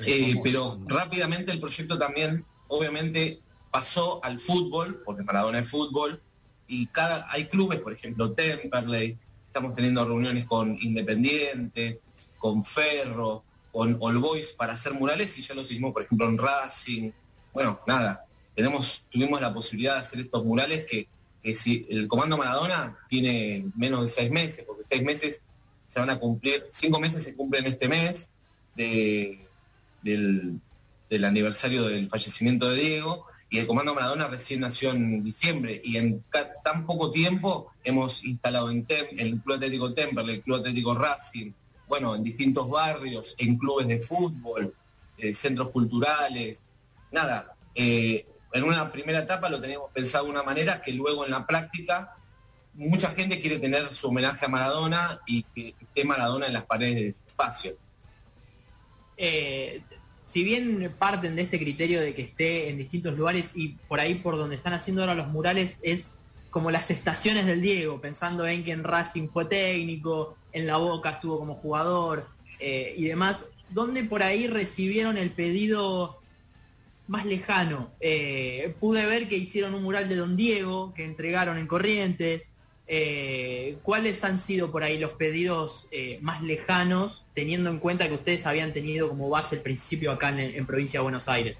Eh, 0.00 0.38
pero 0.42 0.78
rápidamente 0.86 1.52
el 1.52 1.60
proyecto 1.60 1.98
también, 1.98 2.44
obviamente, 2.68 3.40
pasó 3.70 4.22
al 4.24 4.40
fútbol, 4.40 5.02
porque 5.04 5.22
Maradona 5.22 5.60
es 5.60 5.70
fútbol, 5.70 6.20
y 6.68 6.86
cada, 6.86 7.26
hay 7.30 7.46
clubes, 7.46 7.80
por 7.80 7.92
ejemplo, 7.92 8.32
Temperley, 8.32 9.16
estamos 9.46 9.74
teniendo 9.74 10.04
reuniones 10.04 10.44
con 10.44 10.76
Independiente, 10.80 12.00
con 12.38 12.64
Ferro, 12.64 13.42
con 13.72 13.96
All 14.00 14.18
Boys 14.18 14.52
para 14.52 14.72
hacer 14.72 14.94
murales 14.94 15.36
y 15.38 15.42
ya 15.42 15.54
los 15.54 15.70
hicimos, 15.70 15.92
por 15.92 16.02
ejemplo, 16.02 16.28
en 16.28 16.38
Racing. 16.38 17.10
Bueno, 17.52 17.80
nada, 17.86 18.24
tenemos, 18.54 19.04
tuvimos 19.10 19.40
la 19.40 19.52
posibilidad 19.52 19.94
de 19.94 20.00
hacer 20.00 20.20
estos 20.20 20.44
murales 20.44 20.86
que, 20.86 21.08
el 21.88 22.08
Comando 22.08 22.36
Maradona 22.36 22.98
tiene 23.08 23.66
menos 23.76 24.02
de 24.02 24.08
seis 24.08 24.30
meses, 24.30 24.64
porque 24.66 24.84
seis 24.88 25.02
meses 25.02 25.42
se 25.86 26.00
van 26.00 26.10
a 26.10 26.18
cumplir, 26.18 26.66
cinco 26.70 26.98
meses 26.98 27.24
se 27.24 27.34
cumplen 27.34 27.66
este 27.66 27.88
mes 27.88 28.30
del, 28.74 29.40
del 30.02 31.24
aniversario 31.24 31.84
del 31.84 32.08
fallecimiento 32.08 32.68
de 32.70 32.76
Diego, 32.76 33.26
y 33.48 33.58
el 33.58 33.66
Comando 33.66 33.94
Maradona 33.94 34.26
recién 34.26 34.60
nació 34.60 34.90
en 34.90 35.22
diciembre 35.22 35.80
y 35.84 35.98
en 35.98 36.24
tan 36.64 36.84
poco 36.84 37.12
tiempo 37.12 37.72
hemos 37.84 38.24
instalado 38.24 38.70
en, 38.70 38.84
el 38.88 39.40
Club 39.40 39.56
Atlético 39.56 39.94
Temperley, 39.94 40.36
el 40.36 40.42
Club 40.42 40.58
Atlético 40.58 40.94
Racing, 40.94 41.52
bueno, 41.86 42.16
en 42.16 42.24
distintos 42.24 42.68
barrios, 42.68 43.36
en 43.38 43.56
clubes 43.56 43.86
de 43.86 44.02
fútbol, 44.02 44.74
eh, 45.18 45.32
centros 45.32 45.70
culturales, 45.70 46.60
nada. 47.12 47.54
Eh, 47.74 48.26
en 48.56 48.64
una 48.64 48.90
primera 48.92 49.20
etapa 49.20 49.48
lo 49.48 49.60
teníamos 49.60 49.90
pensado 49.92 50.24
de 50.24 50.30
una 50.30 50.42
manera 50.42 50.82
que 50.82 50.92
luego 50.92 51.24
en 51.24 51.30
la 51.30 51.46
práctica 51.46 52.16
mucha 52.74 53.10
gente 53.10 53.40
quiere 53.40 53.58
tener 53.58 53.92
su 53.92 54.08
homenaje 54.08 54.44
a 54.44 54.48
Maradona 54.48 55.20
y 55.26 55.42
que 55.54 55.74
esté 55.80 56.04
Maradona 56.04 56.46
en 56.46 56.52
las 56.52 56.64
paredes 56.64 56.94
de 56.94 57.08
espacio. 57.08 57.76
Eh, 59.16 59.82
si 60.26 60.42
bien 60.42 60.94
parten 60.98 61.36
de 61.36 61.42
este 61.42 61.58
criterio 61.58 62.00
de 62.00 62.14
que 62.14 62.22
esté 62.22 62.68
en 62.68 62.78
distintos 62.78 63.16
lugares 63.16 63.50
y 63.54 63.76
por 63.88 64.00
ahí 64.00 64.16
por 64.16 64.36
donde 64.36 64.56
están 64.56 64.74
haciendo 64.74 65.02
ahora 65.02 65.14
los 65.14 65.28
murales 65.28 65.78
es 65.82 66.10
como 66.50 66.70
las 66.70 66.90
estaciones 66.90 67.46
del 67.46 67.60
Diego, 67.60 68.00
pensando 68.00 68.46
en 68.46 68.64
que 68.64 68.72
en 68.72 68.82
Racing 68.82 69.28
fue 69.28 69.44
técnico, 69.44 70.34
en 70.52 70.66
La 70.66 70.78
Boca 70.78 71.10
estuvo 71.10 71.38
como 71.38 71.54
jugador 71.54 72.26
eh, 72.58 72.94
y 72.96 73.04
demás, 73.04 73.44
¿dónde 73.70 74.04
por 74.04 74.22
ahí 74.22 74.46
recibieron 74.46 75.16
el 75.16 75.30
pedido 75.32 76.20
más 77.08 77.24
lejano? 77.24 77.90
Eh, 78.00 78.74
pude 78.80 79.06
ver 79.06 79.28
que 79.28 79.36
hicieron 79.36 79.74
un 79.74 79.82
mural 79.82 80.08
de 80.08 80.16
Don 80.16 80.36
Diego, 80.36 80.92
que 80.94 81.04
entregaron 81.04 81.58
en 81.58 81.66
Corrientes, 81.66 82.50
eh, 82.88 83.78
¿cuáles 83.82 84.22
han 84.22 84.38
sido 84.38 84.70
por 84.70 84.84
ahí 84.84 84.98
los 84.98 85.12
pedidos 85.12 85.88
eh, 85.90 86.18
más 86.22 86.42
lejanos, 86.42 87.24
teniendo 87.34 87.70
en 87.70 87.78
cuenta 87.78 88.08
que 88.08 88.14
ustedes 88.14 88.46
habían 88.46 88.72
tenido 88.72 89.08
como 89.08 89.28
base 89.28 89.56
el 89.56 89.62
principio 89.62 90.12
acá 90.12 90.28
en, 90.28 90.66
provincia 90.66 91.00
de 91.00 91.02
Buenos 91.02 91.28
Aires? 91.28 91.58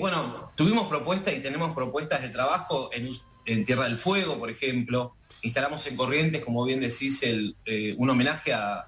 Bueno, 0.00 0.50
tuvimos 0.56 0.88
propuestas 0.88 1.34
y 1.36 1.40
tenemos 1.40 1.72
propuestas 1.72 2.22
de 2.22 2.30
trabajo 2.30 2.90
en, 2.92 3.64
Tierra 3.64 3.84
del 3.84 3.98
Fuego, 3.98 4.38
por 4.38 4.50
ejemplo. 4.50 5.14
Instalamos 5.42 5.86
en 5.86 5.96
Corrientes, 5.96 6.44
como 6.44 6.64
bien 6.64 6.80
decís, 6.80 7.22
un 7.96 8.10
homenaje 8.10 8.52
a, 8.52 8.86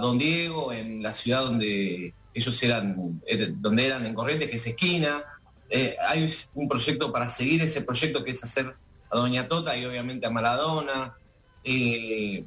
Don 0.00 0.18
Diego 0.18 0.72
en 0.72 1.02
la 1.02 1.14
ciudad 1.14 1.42
donde 1.42 2.14
ellos 2.34 2.62
eran, 2.62 3.20
donde 3.56 3.86
eran 3.86 4.06
en 4.06 4.14
Corrientes, 4.14 4.50
que 4.50 4.56
es 4.56 4.66
esquina. 4.66 5.22
hay 6.08 6.32
un 6.54 6.68
proyecto 6.68 7.12
para 7.12 7.28
seguir 7.28 7.62
ese 7.62 7.82
proyecto 7.82 8.24
que 8.24 8.30
es 8.30 8.42
hacer 8.42 8.74
a 9.12 9.18
Doña 9.18 9.46
Tota 9.46 9.76
y 9.76 9.84
obviamente 9.84 10.26
a 10.26 10.30
Maradona. 10.30 11.14
Eh, 11.64 12.44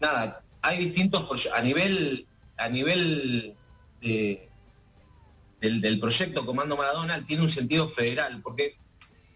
nada, 0.00 0.42
hay 0.62 0.78
distintos 0.78 1.48
a 1.54 1.62
nivel 1.62 2.26
a 2.56 2.68
nivel 2.68 3.54
del, 4.00 6.00
proyecto 6.00 6.46
Comando 6.46 6.76
Maradona 6.76 7.24
tiene 7.26 7.42
un 7.42 7.48
sentido 7.48 7.88
federal, 7.88 8.40
porque 8.42 8.76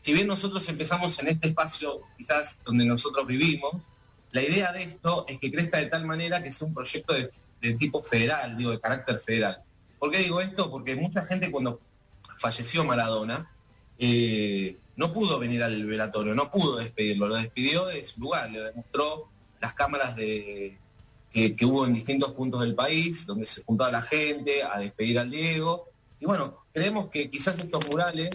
si 0.01 0.15
bien 0.15 0.27
nosotros 0.27 0.67
empezamos 0.69 1.19
en 1.19 1.29
este 1.29 1.49
espacio 1.49 2.01
quizás 2.17 2.61
donde 2.65 2.87
nosotros 2.87 3.27
vivimos, 3.27 3.73
la 4.33 4.43
idea 4.43 4.73
de 4.73 4.85
esto 4.85 5.27
es 5.29 5.39
que 5.39 5.51
crezca 5.51 5.79
de 5.79 5.87
tal 5.87 6.07
manera 6.07 6.43
que 6.43 6.51
sea 6.51 6.67
un 6.67 6.75
proyecto 6.75 7.15
de, 7.15 7.31
de 7.61 7.75
tipo 7.75 8.03
federal, 8.03 8.57
digo, 8.57 8.71
de 8.71 8.81
carácter 8.81 9.21
federal. 9.21 9.63
¿Por 10.01 10.11
qué 10.11 10.19
digo 10.19 10.41
esto? 10.41 10.71
Porque 10.71 10.97
mucha 10.97 11.25
gente 11.27 11.51
cuando 11.51 11.79
falleció 12.39 12.85
Maradona, 12.85 13.53
eh, 13.99 14.79
no 14.97 15.13
pudo 15.13 15.39
venir 15.39 15.63
al 15.63 15.85
velatorio, 15.85 16.35
no 16.35 16.51
pudo 16.51 16.79
despedirlo, 16.79 17.29
lo 17.29 17.37
despidió 17.37 17.85
de 17.85 18.03
su 18.03 18.19
lugar, 18.19 18.51
le 18.51 18.63
demostró 18.63 19.29
las 19.61 19.75
cámaras 19.75 20.17
de, 20.17 20.79
que, 21.33 21.55
hubo 21.67 21.85
en 21.85 21.93
distintos 21.93 22.33
puntos 22.33 22.63
del 22.63 22.75
país, 22.75 23.27
donde 23.27 23.45
se 23.45 23.63
juntaba 23.63 23.93
la 23.93 24.01
gente 24.01 24.63
a 24.63 24.79
despedir 24.79 25.19
al 25.19 25.31
Diego. 25.31 25.91
Y 26.19 26.25
bueno, 26.25 26.65
creemos 26.73 27.11
que 27.11 27.31
quizás 27.31 27.59
estos 27.59 27.87
murales 27.87 28.31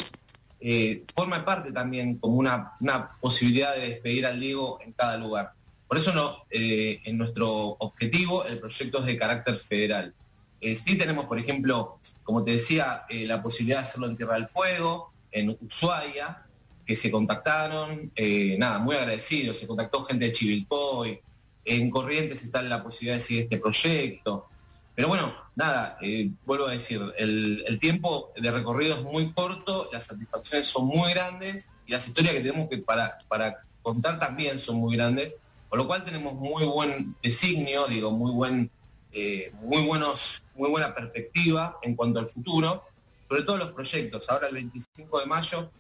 eh, 0.60 1.04
forman 1.16 1.44
parte 1.46 1.72
también 1.72 2.20
como 2.20 2.36
una, 2.36 2.78
posibilidad 3.20 3.76
de 3.76 3.90
despedir 3.90 4.28
al 4.28 4.40
Diego 4.40 4.80
en 4.82 4.92
cada 4.94 5.18
lugar. 5.18 5.54
Por 5.88 5.98
eso 5.98 6.14
no, 6.14 6.44
eh, 6.52 7.02
en 7.06 7.18
nuestro 7.18 7.50
objetivo 7.80 8.46
el 8.46 8.60
proyecto 8.60 9.00
es 9.00 9.06
de 9.08 9.18
carácter 9.18 9.58
federal. 9.58 10.14
Eh, 10.62 10.76
sí 10.76 10.98
tenemos, 10.98 11.26
por 11.26 11.38
ejemplo, 11.38 12.00
como 12.24 12.44
te 12.44 12.52
decía, 12.52 13.04
la 13.10 13.42
posibilidad 13.42 13.80
de 13.80 13.84
hacerlo 13.84 14.08
en 14.08 14.18
Tierra 14.18 14.36
del 14.36 14.48
Fuego, 14.48 15.12
en 15.32 15.58
Ushuaia, 15.62 16.46
que 16.86 16.96
se 16.96 17.10
contactaron, 17.10 18.12
eh, 18.16 18.56
nada, 18.58 18.80
muy 18.80 18.96
agradecidos, 18.96 19.58
se 19.58 19.68
contactó 19.68 20.04
gente 20.04 20.26
de 20.26 20.32
Chivilcoy, 20.32 21.20
en 21.66 21.90
Corrientes 21.90 22.44
está 22.44 22.62
la 22.62 22.84
posibilidad 22.84 23.16
de 23.16 23.22
seguir 23.22 23.44
este 23.44 23.58
proyecto. 23.58 24.48
Pero 24.94 25.08
bueno, 25.08 25.34
nada, 25.56 25.98
eh, 26.02 26.30
vuelvo 26.46 26.68
a 26.68 26.72
decir, 26.72 27.02
el, 27.18 27.78
tiempo 27.82 28.32
de 28.40 28.52
recorrido 28.52 28.96
es 28.96 29.04
muy 29.04 29.34
corto, 29.34 29.90
las 29.92 30.06
satisfacciones 30.06 30.68
son 30.68 30.86
muy 30.86 31.12
grandes 31.12 31.70
y 31.86 31.92
las 31.92 32.08
historias 32.08 32.34
que 32.36 32.42
tenemos 32.42 32.70
que 32.70 32.78
para, 32.78 33.18
para 33.28 33.58
contar 33.82 34.20
también 34.20 34.60
son 34.60 34.78
muy 34.78 34.96
grandes, 34.96 35.36
por 35.70 35.80
lo 35.80 35.88
cual 35.88 36.06
tenemos 36.06 36.34
muy 36.36 36.64
buen 36.66 37.16
designio, 37.22 37.88
digo, 37.88 38.12
muy 38.12 38.32
buen, 38.32 38.72
eh, 39.16 39.52
muy 39.62 39.82
buenos, 39.84 40.44
muy 40.54 40.70
buena 40.70 40.94
perspectiva 40.94 41.80
en 41.82 41.96
cuanto 41.96 42.20
al 42.20 42.30
futuro, 42.30 42.84
sobre 43.28 43.42
todo 43.42 43.58
los 43.58 43.72
proyectos. 43.72 44.30
Ahora 44.30 44.48
el 44.48 44.54
25 44.54 45.20
de 45.22 45.26
mayo 45.26 45.72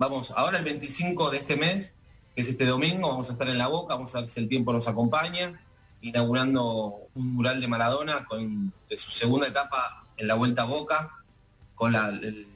Vamos, 0.00 0.32
ahora 0.34 0.56
el 0.56 0.64
25 0.64 1.28
de 1.28 1.36
este 1.36 1.56
mes, 1.56 1.94
que 2.34 2.40
es 2.40 2.48
este 2.48 2.64
domingo, 2.64 3.10
vamos 3.10 3.28
a 3.28 3.32
estar 3.32 3.46
en 3.50 3.58
La 3.58 3.66
Boca, 3.66 3.96
vamos 3.96 4.14
a 4.14 4.20
ver 4.20 4.28
si 4.28 4.40
el 4.40 4.48
tiempo 4.48 4.72
nos 4.72 4.88
acompaña, 4.88 5.60
inaugurando 6.00 7.00
un 7.14 7.34
mural 7.34 7.60
de 7.60 7.68
Maradona 7.68 8.24
con 8.24 8.72
de 8.88 8.96
su 8.96 9.10
segunda 9.10 9.46
etapa 9.46 10.06
en 10.16 10.26
la 10.26 10.36
Vuelta 10.36 10.62
a 10.62 10.64
Boca, 10.64 11.22
con, 11.74 11.92
la, 11.92 12.08
el, 12.08 12.48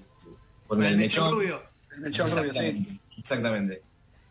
con 0.67 0.83
el, 0.83 0.97
mechón. 0.97 1.33
Rubio. 1.33 1.63
El 1.93 2.01
mechón 2.01 2.27
exactamente, 2.27 2.99
Exactamente. 3.19 3.83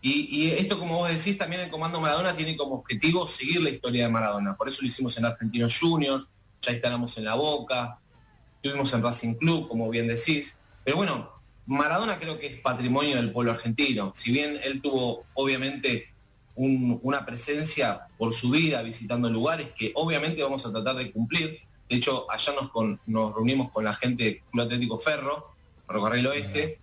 Y, 0.06 0.52
esto, 0.52 0.78
como 0.78 0.98
vos 0.98 1.08
decís, 1.08 1.38
también 1.38 1.62
el 1.62 1.70
Comando 1.70 2.02
Maradona 2.02 2.36
tiene 2.36 2.58
como 2.58 2.76
objetivo 2.76 3.26
seguir 3.26 3.62
la 3.62 3.70
historia 3.70 4.04
de 4.04 4.12
Maradona. 4.12 4.58
Por 4.58 4.68
eso 4.68 4.82
lo 4.82 4.88
hicimos 4.90 5.18
en 5.18 5.24
Argentinos 5.24 5.80
Juniors, 5.80 6.28
ya 6.62 6.74
instalamos 6.74 7.18
en 7.18 7.24
La 7.24 7.36
Boca, 7.36 8.00
estuvimos 8.56 8.94
en 8.94 9.02
Racing 9.02 9.36
Club, 9.36 9.70
como 9.70 9.90
bien 9.90 10.10
decís. 10.10 10.60
Pero 10.84 10.98
bueno, 10.98 11.32
Maradona 11.68 12.20
creo 12.20 12.38
que 12.38 12.48
es 12.48 12.60
patrimonio 12.60 13.16
del 13.16 13.32
pueblo 13.32 13.54
argentino. 13.54 14.12
Si 14.14 14.34
bien 14.34 14.60
él 14.62 14.82
tuvo 14.82 15.24
obviamente 15.36 16.14
una 16.56 17.26
presencia 17.26 18.02
por 18.18 18.34
su 18.34 18.50
vida 18.50 18.82
visitando 18.82 19.30
lugares 19.30 19.70
que 19.72 19.94
obviamente 19.96 20.44
vamos 20.44 20.66
a 20.66 20.72
tratar 20.74 20.98
de 20.98 21.14
cumplir. 21.14 21.62
De 21.90 21.96
hecho, 21.96 22.30
allá 22.30 22.54
nos, 22.60 23.00
nos 23.06 23.34
reunimos 23.34 23.72
con 23.72 23.86
la 23.86 23.94
gente 23.94 24.24
del 24.26 24.42
Club 24.52 24.66
Atlético 24.66 25.00
Ferro, 25.00 25.56
Ferrocarril 25.88 26.28
Oeste, 26.28 26.80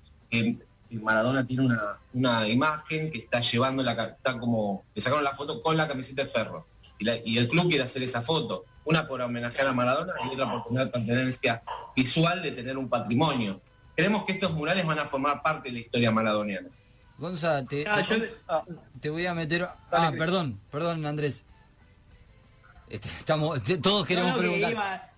Maradona 0.98 1.46
tiene 1.46 1.68
una, 2.12 2.48
imagen 2.48 3.10
que 3.10 3.18
está 3.18 3.40
llevando 3.40 3.82
la 3.82 3.92
está 3.92 4.38
como 4.38 4.84
le 4.94 5.00
sacaron 5.00 5.24
la 5.24 5.34
foto 5.34 5.62
con 5.62 5.76
la 5.76 5.86
camiseta 5.86 6.24
de 6.24 6.28
Ferro 6.28 6.66
y, 6.98 7.38
el 7.38 7.48
club 7.48 7.68
quiere 7.68 7.84
hacer 7.84 8.02
esa 8.02 8.22
foto 8.22 8.64
una 8.84 9.06
por 9.06 9.20
homenajear 9.20 9.68
a 9.68 9.72
Maradona 9.72 10.14
y 10.24 10.34
otra 10.34 10.50
por 10.50 10.64
tener 10.66 10.90
pertenencia 10.90 11.62
visual 11.94 12.42
de 12.42 12.52
tener 12.52 12.76
un 12.76 12.88
patrimonio 12.88 13.60
creemos 13.94 14.24
que 14.24 14.32
estos 14.32 14.52
murales 14.52 14.86
van 14.86 14.98
a 14.98 15.06
formar 15.06 15.42
parte 15.42 15.68
de 15.68 15.74
la 15.74 15.80
historia 15.80 16.10
maradoniana. 16.10 16.68
Gonza, 17.18 17.62
te, 17.66 17.86
ah, 17.86 18.02
te, 18.98 19.10
voy 19.10 19.26
a 19.26 19.34
meter... 19.34 19.68
Ah, 19.90 20.10
perdón, 20.16 20.58
perdón 20.70 21.04
Andrés. 21.04 21.44
Este, 22.88 23.08
estamos, 23.08 23.60
todos 23.82 24.06
queremos 24.06 24.38
preguntar. 24.38 25.09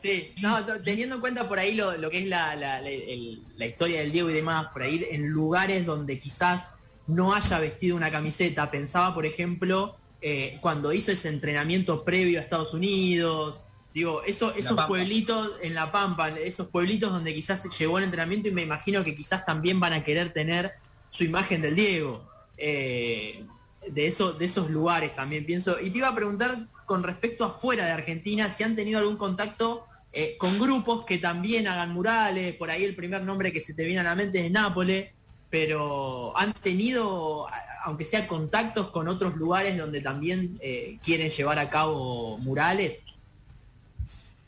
Sí, 0.00 0.32
no, 0.40 0.64
teniendo 0.82 1.16
en 1.16 1.20
cuenta 1.20 1.48
por 1.48 1.58
ahí 1.58 1.74
lo, 1.74 2.10
que 2.10 2.18
es 2.18 2.26
la, 2.26 2.56
la, 2.56 3.66
historia 3.66 4.00
del 4.00 4.12
Diego 4.12 4.30
y 4.30 4.34
demás, 4.34 4.68
por 4.72 4.82
ahí 4.82 5.06
en 5.10 5.28
lugares 5.28 5.86
donde 5.86 6.18
quizás 6.18 6.68
no 7.06 7.34
haya 7.34 7.58
vestido 7.58 7.96
una 7.96 8.10
camiseta, 8.10 8.70
pensaba 8.70 9.14
por 9.14 9.26
ejemplo 9.26 9.96
eh, 10.20 10.58
cuando 10.60 10.92
hizo 10.92 11.12
ese 11.12 11.28
entrenamiento 11.28 12.04
previo 12.04 12.38
a 12.38 12.42
Estados 12.42 12.74
Unidos, 12.74 13.62
digo, 13.94 14.22
eso, 14.24 14.52
esos 14.54 14.80
pueblitos 14.86 15.52
en 15.62 15.74
La 15.74 15.92
Pampa, 15.92 16.30
esos 16.30 16.68
pueblitos 16.68 17.12
donde 17.12 17.34
quizás 17.34 17.64
llegó 17.78 17.98
el 17.98 18.04
entrenamiento 18.04 18.48
y 18.48 18.52
me 18.52 18.62
imagino 18.62 19.04
que 19.04 19.14
quizás 19.14 19.44
también 19.46 19.80
van 19.80 19.92
a 19.92 20.04
querer 20.04 20.32
tener 20.32 20.72
su 21.10 21.24
imagen 21.24 21.62
del 21.62 21.76
Diego. 21.76 22.28
Eh, 22.58 23.46
de, 23.88 24.06
eso, 24.06 24.32
de 24.32 24.44
esos 24.44 24.70
lugares 24.70 25.14
también 25.14 25.44
pienso. 25.44 25.80
Y 25.80 25.90
te 25.90 25.98
iba 25.98 26.08
a 26.08 26.14
preguntar 26.14 26.66
con 26.84 27.02
respecto 27.02 27.44
a 27.44 27.50
fuera 27.50 27.84
de 27.84 27.92
Argentina, 27.92 28.50
si 28.50 28.62
han 28.62 28.76
tenido 28.76 28.98
algún 29.00 29.16
contacto 29.16 29.86
eh, 30.12 30.36
con 30.38 30.58
grupos 30.58 31.04
que 31.04 31.18
también 31.18 31.66
hagan 31.68 31.92
murales, 31.92 32.54
por 32.56 32.70
ahí 32.70 32.84
el 32.84 32.94
primer 32.94 33.22
nombre 33.22 33.52
que 33.52 33.60
se 33.60 33.74
te 33.74 33.84
viene 33.84 34.00
a 34.00 34.04
la 34.04 34.14
mente 34.14 34.44
es 34.44 34.50
Nápoles, 34.50 35.10
pero 35.50 36.36
han 36.36 36.54
tenido, 36.54 37.46
aunque 37.84 38.04
sea 38.04 38.26
contactos 38.26 38.88
con 38.90 39.08
otros 39.08 39.36
lugares 39.36 39.76
donde 39.76 40.00
también 40.00 40.58
eh, 40.60 40.98
quieren 41.04 41.30
llevar 41.30 41.58
a 41.58 41.70
cabo 41.70 42.38
murales. 42.38 42.98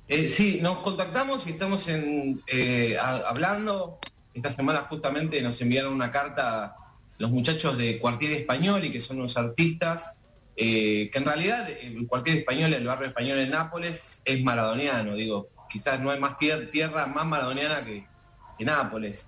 Eh, 0.09 0.27
sí, 0.27 0.61
nos 0.63 0.79
contactamos 0.79 1.47
y 1.47 1.51
estamos 1.51 1.87
en, 1.89 2.41
hablando. 3.27 3.99
Esta 4.33 4.51
semana 4.51 4.81
justamente 4.81 5.43
nos 5.43 5.61
enviaron 5.61 5.93
una 5.93 6.13
carta 6.13 6.77
los 7.19 7.31
muchachos 7.31 7.77
de 7.77 7.99
Cuartier 7.99 8.33
Español 8.33 8.85
y 8.85 8.93
que 8.93 9.01
son 9.01 9.19
unos 9.19 9.37
artistas, 9.37 10.17
eh, 10.57 11.11
que 11.13 11.19
en 11.19 11.25
realidad 11.25 11.69
el 11.69 12.07
Cuartier 12.07 12.39
Español, 12.39 12.73
el 12.73 12.87
barrio 12.87 13.09
español 13.09 13.39
en 13.39 13.51
Nápoles, 13.51 14.23
es 14.25 14.43
maradoniano, 14.43 15.15
digo, 15.15 15.49
quizás 15.69 16.01
no 16.01 16.11
hay 16.11 16.19
más 16.19 16.37
tierra, 16.39 17.07
más 17.07 17.27
maradoniana 17.27 17.85
que, 17.85 18.07
Nápoles. 18.65 19.27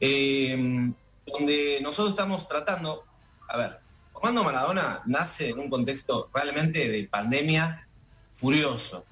Eh, 0.00 0.92
donde 1.26 1.78
nosotros 1.82 2.10
estamos 2.10 2.46
tratando, 2.46 3.04
a 3.48 3.56
ver, 3.56 3.80
Comando 4.16 4.44
Maradona 4.44 5.02
nace 5.04 5.50
en 5.50 5.58
un 5.58 5.68
contexto 5.68 6.30
realmente 6.32 6.90
de 6.90 7.04
pandemia 7.04 7.86
furioso. 8.32 9.04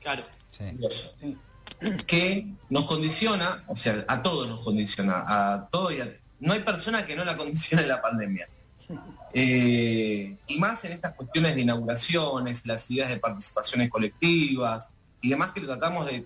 Claro. 0.00 0.22
Furioso. 0.56 1.16
Que 2.06 2.46
nos 2.70 2.84
condiciona, 2.84 3.64
o 3.66 3.74
sea, 3.74 4.04
a 4.06 4.22
todos 4.22 4.48
nos 4.48 4.62
condiciona, 4.62 5.24
a 5.26 5.68
todos 5.68 5.94
y 5.94 6.00
a 6.00 6.16
no 6.40 6.52
hay 6.52 6.60
persona 6.60 7.06
que 7.06 7.16
no 7.16 7.24
la 7.24 7.36
condicione 7.36 7.86
la 7.86 8.00
pandemia. 8.00 8.48
Eh, 9.32 10.36
y 10.46 10.58
más 10.58 10.84
en 10.84 10.92
estas 10.92 11.14
cuestiones 11.14 11.54
de 11.54 11.62
inauguraciones, 11.62 12.64
las 12.66 12.90
ideas 12.90 13.10
de 13.10 13.18
participaciones 13.18 13.90
colectivas 13.90 14.90
y 15.20 15.30
demás 15.30 15.50
que 15.52 15.60
tratamos 15.60 16.06
de, 16.06 16.24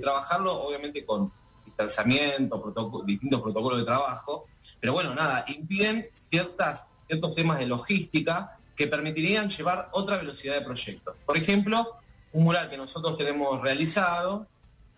trabajarlo 0.00 0.54
obviamente 0.62 1.04
con 1.04 1.32
distanciamiento, 1.64 3.02
distintos 3.04 3.42
protocolos 3.42 3.80
de 3.80 3.84
trabajo, 3.84 4.46
pero 4.80 4.92
bueno, 4.92 5.14
nada, 5.14 5.44
impiden 5.48 6.08
ciertas, 6.30 6.86
ciertos 7.06 7.34
temas 7.34 7.58
de 7.58 7.66
logística 7.66 8.58
que 8.76 8.86
permitirían 8.86 9.48
llevar 9.48 9.88
otra 9.92 10.16
velocidad 10.18 10.54
de 10.54 10.60
proyectos. 10.60 11.16
Por 11.24 11.36
ejemplo, 11.36 11.96
un 12.32 12.44
mural 12.44 12.70
que 12.70 12.76
nosotros 12.76 13.16
tenemos 13.16 13.60
realizado, 13.60 14.46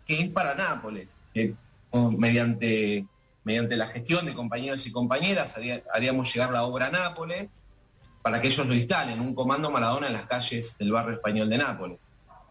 que 0.04 0.20
es 0.20 0.30
para 0.30 0.54
Nápoles, 0.54 1.16
mediante 2.16 3.06
mediante 3.48 3.78
la 3.78 3.86
gestión 3.86 4.26
de 4.26 4.34
compañeros 4.34 4.86
y 4.86 4.92
compañeras, 4.92 5.54
haríamos 5.94 6.34
llegar 6.34 6.50
la 6.50 6.64
obra 6.64 6.88
a 6.88 6.90
Nápoles 6.90 7.64
para 8.20 8.42
que 8.42 8.48
ellos 8.48 8.66
lo 8.66 8.74
instalen, 8.74 9.18
un 9.20 9.34
comando 9.34 9.70
Maradona 9.70 10.08
en 10.08 10.12
las 10.12 10.26
calles 10.26 10.76
del 10.76 10.92
barrio 10.92 11.14
español 11.14 11.48
de 11.48 11.56
Nápoles. 11.56 11.98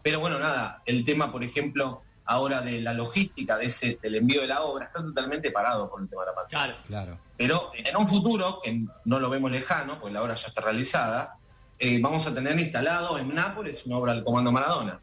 Pero 0.02 0.18
bueno, 0.18 0.40
nada, 0.40 0.82
el 0.86 1.04
tema, 1.04 1.30
por 1.30 1.44
ejemplo, 1.44 2.02
ahora 2.24 2.62
de 2.62 2.80
la 2.80 2.94
logística 2.94 3.56
de 3.56 3.66
ese, 3.66 3.96
del 4.02 4.16
envío 4.16 4.40
de 4.40 4.48
la 4.48 4.62
obra 4.62 4.86
está 4.86 5.00
totalmente 5.00 5.52
parado 5.52 5.88
por 5.88 6.02
el 6.02 6.08
tema 6.08 6.22
de 6.22 6.30
la 6.30 6.34
pandemia. 6.34 6.66
Claro, 6.66 6.82
claro. 6.84 7.18
Pero 7.36 7.70
en 7.76 7.96
un 7.96 8.08
futuro, 8.08 8.60
que 8.60 8.82
no 9.04 9.20
lo 9.20 9.30
vemos 9.30 9.52
lejano, 9.52 10.00
pues 10.00 10.12
la 10.12 10.20
obra 10.20 10.34
ya 10.34 10.48
está 10.48 10.62
realizada, 10.62 11.36
eh, 11.78 12.00
vamos 12.02 12.26
a 12.26 12.34
tener 12.34 12.58
instalado 12.58 13.20
en 13.20 13.32
Nápoles 13.32 13.86
una 13.86 13.98
obra 13.98 14.14
del 14.14 14.24
Comando 14.24 14.50
Maradona. 14.50 15.00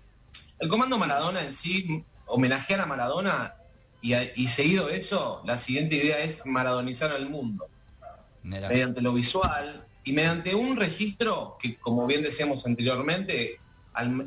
El 0.60 0.67
Comando 0.67 0.97
Maradona 0.97 1.41
en 1.41 1.53
sí, 1.53 2.03
homenajear 2.25 2.81
a 2.81 2.86
Maradona 2.86 3.55
y, 4.36 4.48
seguido 4.48 4.89
eso, 4.89 5.41
la 5.46 5.58
siguiente 5.58 5.96
idea 5.96 6.20
es 6.20 6.46
maradonizar 6.46 7.12
al 7.12 7.28
mundo. 7.28 7.68
Mediante 8.44 9.02
lo 9.02 9.13
visual 9.13 9.84
y 10.04 10.13
mediante 10.13 10.54
un 10.54 10.78
registro 10.78 11.58
que, 11.60 11.78
como 11.78 12.06
bien 12.06 12.22
decíamos 12.22 12.63
anteriormente, 12.68 13.60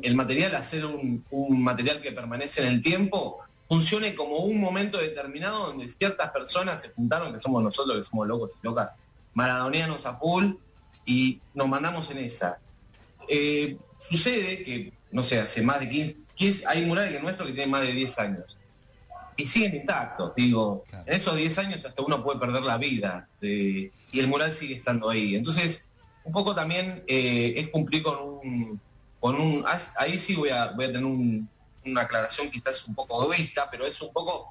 el 0.01 0.15
material, 0.15 0.55
hacer 0.55 0.85
un, 0.85 1.23
material 1.63 2.01
que 2.01 2.11
permanece 2.11 2.61
en 2.61 2.67
el 2.67 2.81
tiempo, 2.81 3.39
funcione 3.69 4.15
como 4.15 4.39
un 4.39 4.59
momento 4.59 4.97
determinado 4.97 5.67
donde 5.67 5.87
ciertas 5.87 6.31
personas 6.31 6.81
se 6.81 6.89
juntaron, 6.89 7.31
que 7.31 7.39
somos 7.39 7.63
nosotros, 7.63 7.99
que 7.99 8.03
somos 8.03 8.27
locos 8.27 8.51
y 8.61 8.67
locas, 8.67 8.89
maradonianos 9.33 10.05
a 10.05 10.15
full, 10.17 10.55
y 11.05 11.39
nos 11.53 11.69
mandamos 11.69 12.11
en 12.11 12.17
esa. 12.17 12.59
Eh, 13.29 13.77
sucede 13.97 14.65
que, 14.65 14.91
no 15.11 15.23
sé, 15.23 15.39
hace 15.39 15.61
más 15.61 15.79
de 15.79 16.17
15, 16.35 16.67
hay 16.67 16.85
murales 16.85 17.13
que 17.13 17.21
nuestro 17.21 17.45
que 17.45 17.53
tiene 17.53 17.71
más 17.71 17.83
de 17.83 17.93
10 17.93 18.19
años 18.19 18.58
y 19.39 19.45
siguen 19.45 19.73
intactos, 19.73 20.35
digo, 20.35 20.83
en 21.05 21.13
esos 21.13 21.37
10 21.37 21.57
años 21.59 21.85
hasta 21.85 22.01
uno 22.01 22.21
puede 22.21 22.39
perder 22.39 22.61
la 22.63 22.77
vida 22.77 23.29
y 23.41 23.89
el 24.11 24.27
mural 24.27 24.51
sigue 24.51 24.75
estando 24.75 25.09
ahí. 25.09 25.35
Entonces, 25.35 25.89
un 26.25 26.33
poco 26.33 26.53
también 26.53 27.05
eh, 27.07 27.53
es 27.55 27.69
cumplir 27.69 28.03
con 28.03 28.19
un, 28.19 28.81
con 29.21 29.39
un, 29.39 29.63
ahí 29.97 30.19
sí 30.19 30.35
voy 30.35 30.49
a, 30.49 30.71
voy 30.71 30.85
a 30.85 30.91
tener 30.91 31.05
una 31.05 32.01
aclaración 32.01 32.51
quizás 32.51 32.85
un 32.85 32.95
poco 32.95 33.23
egoísta, 33.23 33.69
pero 33.71 33.85
es 33.85 34.01
un 34.01 34.11
poco 34.11 34.49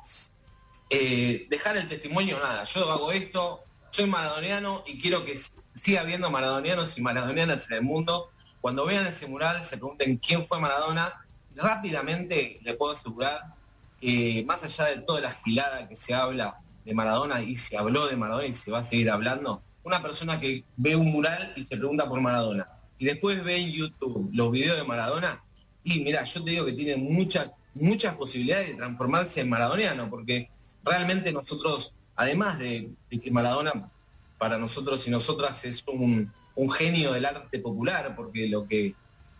eh, 0.89 1.47
dejar 1.51 1.77
el 1.77 1.87
testimonio, 1.87 2.39
nada, 2.41 2.65
yo 2.65 2.91
hago 2.91 3.13
esto, 3.13 3.65
soy 3.91 4.07
maradoniano 4.07 4.85
y 4.87 4.99
quiero 4.99 5.23
que 5.23 5.35
siga 5.75 6.01
habiendo 6.01 6.31
maradonianos 6.31 6.97
y 6.97 7.03
maradonianas 7.03 7.71
en 7.71 7.77
el 7.77 7.83
mundo. 7.83 8.31
Cuando 8.63 8.87
vean 8.87 9.07
ese 9.07 9.27
mural, 9.27 9.67
se 9.67 9.77
pregunten 9.77 10.17
quién 10.17 10.47
fue 10.47 10.59
Maradona, 10.59 11.27
rápidamente 11.55 12.59
le 12.63 12.75
puedo 12.75 12.93
asegurar 12.93 13.58
que 14.01 14.45
más 14.47 14.65
allá 14.65 14.87
de 14.87 14.99
toda 14.99 15.21
la 15.21 15.33
gilada 15.33 15.89
que 15.89 15.97
se 15.97 16.15
habla 16.15 16.61
de 16.85 16.95
Maradona 16.95 17.43
y 17.43 17.57
se 17.57 17.77
habló 17.77 18.07
de 18.07 18.17
Maradona 18.17 18.47
y 18.47 18.55
se 18.55 18.71
va 18.71 18.79
a 18.79 18.83
seguir 18.83 19.11
hablando, 19.11 19.63
una 19.83 20.03
persona 20.03 20.41
que 20.41 20.65
ve 20.77 20.97
un 20.97 21.11
mural 21.11 21.53
y 21.57 21.65
se 21.65 21.77
pregunta 21.77 22.09
por 22.09 22.21
Maradona 22.21 22.69
y 22.99 23.05
después 23.05 23.43
ve 23.43 23.57
en 23.57 23.73
YouTube 23.73 24.31
los 24.33 24.51
videos 24.51 24.77
de 24.77 24.85
Maradona 24.85 25.43
y 25.85 26.01
mira, 26.01 26.25
yo 26.25 26.45
te 26.45 26.51
digo 26.51 26.67
que 26.67 26.73
tiene 26.73 26.97
muchas 26.97 27.51
muchas 27.81 28.15
posibilidades 28.15 28.69
de 28.69 28.75
transformarse 28.75 29.41
en 29.41 29.49
maradoniano, 29.49 30.09
porque 30.11 30.51
realmente 30.85 31.33
nosotros, 31.33 31.93
además 32.17 32.59
de, 32.59 32.91
que 33.11 33.31
Maradona 33.31 33.91
para 34.39 34.59
nosotros 34.59 35.07
y 35.07 35.11
nosotras 35.11 35.65
es 35.65 35.85
un, 35.87 36.33
un 36.55 36.71
genio 36.71 37.13
del 37.13 37.27
arte 37.27 37.59
popular, 37.59 38.15
porque 38.17 38.49
lo 38.49 38.67
que 38.67 38.95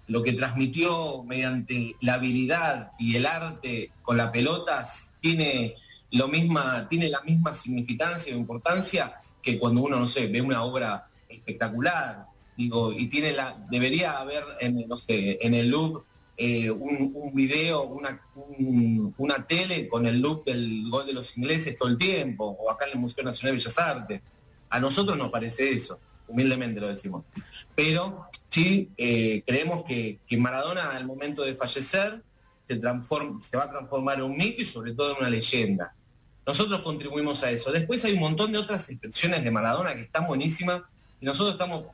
lo 0.09 0.23
que 0.23 0.33
transmitió 0.33 1.23
mediante 1.23 1.95
la 2.01 2.15
habilidad 2.15 2.93
y 2.99 3.17
el 3.17 3.27
arte 3.27 3.93
con 4.03 4.17
la 4.17 4.33
pelota 4.33 4.85
tiene 5.21 5.75
lo 6.11 6.29
misma, 6.29 6.89
tiene 6.89 7.11
la 7.11 7.21
misma 7.21 7.55
significancia 7.55 8.35
o 8.35 8.39
importancia 8.39 9.19
que 9.43 9.59
cuando 9.59 9.83
uno, 9.83 10.01
no 10.01 10.07
sé, 10.07 10.27
ve 10.27 10.41
una 10.41 10.63
obra 10.63 11.09
espectacular, 11.29 12.27
digo, 12.57 12.93
y 12.93 13.09
tiene 13.09 13.33
la, 13.33 13.63
debería 13.71 14.19
haber 14.19 14.45
en, 14.61 14.89
no 14.89 14.97
sé, 14.97 15.39
en 15.43 15.53
el 15.53 15.69
look 15.69 16.07
eh, 16.39 16.71
un, 16.71 17.33
video, 17.35 17.83
una, 17.83 18.23
una 19.19 19.47
tele 19.47 19.89
con 19.89 20.07
el 20.07 20.21
look 20.21 20.45
del 20.45 20.89
gol 20.89 21.07
de 21.07 21.13
los 21.13 21.37
ingleses 21.37 21.77
todo 21.77 21.91
el 21.91 21.99
tiempo, 21.99 22.57
o 22.59 22.71
acá 22.71 22.87
en 22.87 22.93
el 22.93 22.99
Museo 22.99 23.25
Nacional 23.25 23.53
de 23.53 23.59
Bellas 23.59 23.79
Artes. 23.79 24.23
A 24.71 24.81
nosotros 24.81 25.19
nos 25.19 25.31
parece 25.31 25.73
eso 25.73 26.01
humildemente 26.29 26.81
lo 26.81 26.89
decimos. 26.89 27.25
Pero 27.79 28.27
sí 28.49 28.91
eh, 28.97 29.45
creemos 29.47 29.85
que, 29.85 30.19
Maradona 30.37 30.91
al 30.91 31.07
momento 31.07 31.45
de 31.45 31.55
fallecer 31.55 32.21
se, 32.67 32.75
transforma, 32.75 33.41
se 33.41 33.57
va 33.57 33.67
a 33.67 33.71
transformar 33.71 34.17
en 34.19 34.25
un 34.25 34.37
mito 34.37 34.63
y 34.63 34.67
sobre 34.67 34.95
todo 34.95 35.13
en 35.13 35.19
una 35.19 35.31
leyenda. 35.31 35.95
Nosotros 36.45 36.83
contribuimos 36.83 37.45
a 37.45 37.53
eso. 37.53 37.71
Después 37.71 38.05
hay 38.05 38.15
un 38.15 38.19
montón 38.19 38.51
de 38.51 38.59
otras 38.59 38.91
expresiones 38.91 39.45
de 39.45 39.53
Maradona 39.53 39.95
que 39.95 40.01
están 40.01 40.27
buenísimas 40.27 40.83
y 41.21 41.27
nosotros 41.27 41.53
estamos 41.53 41.85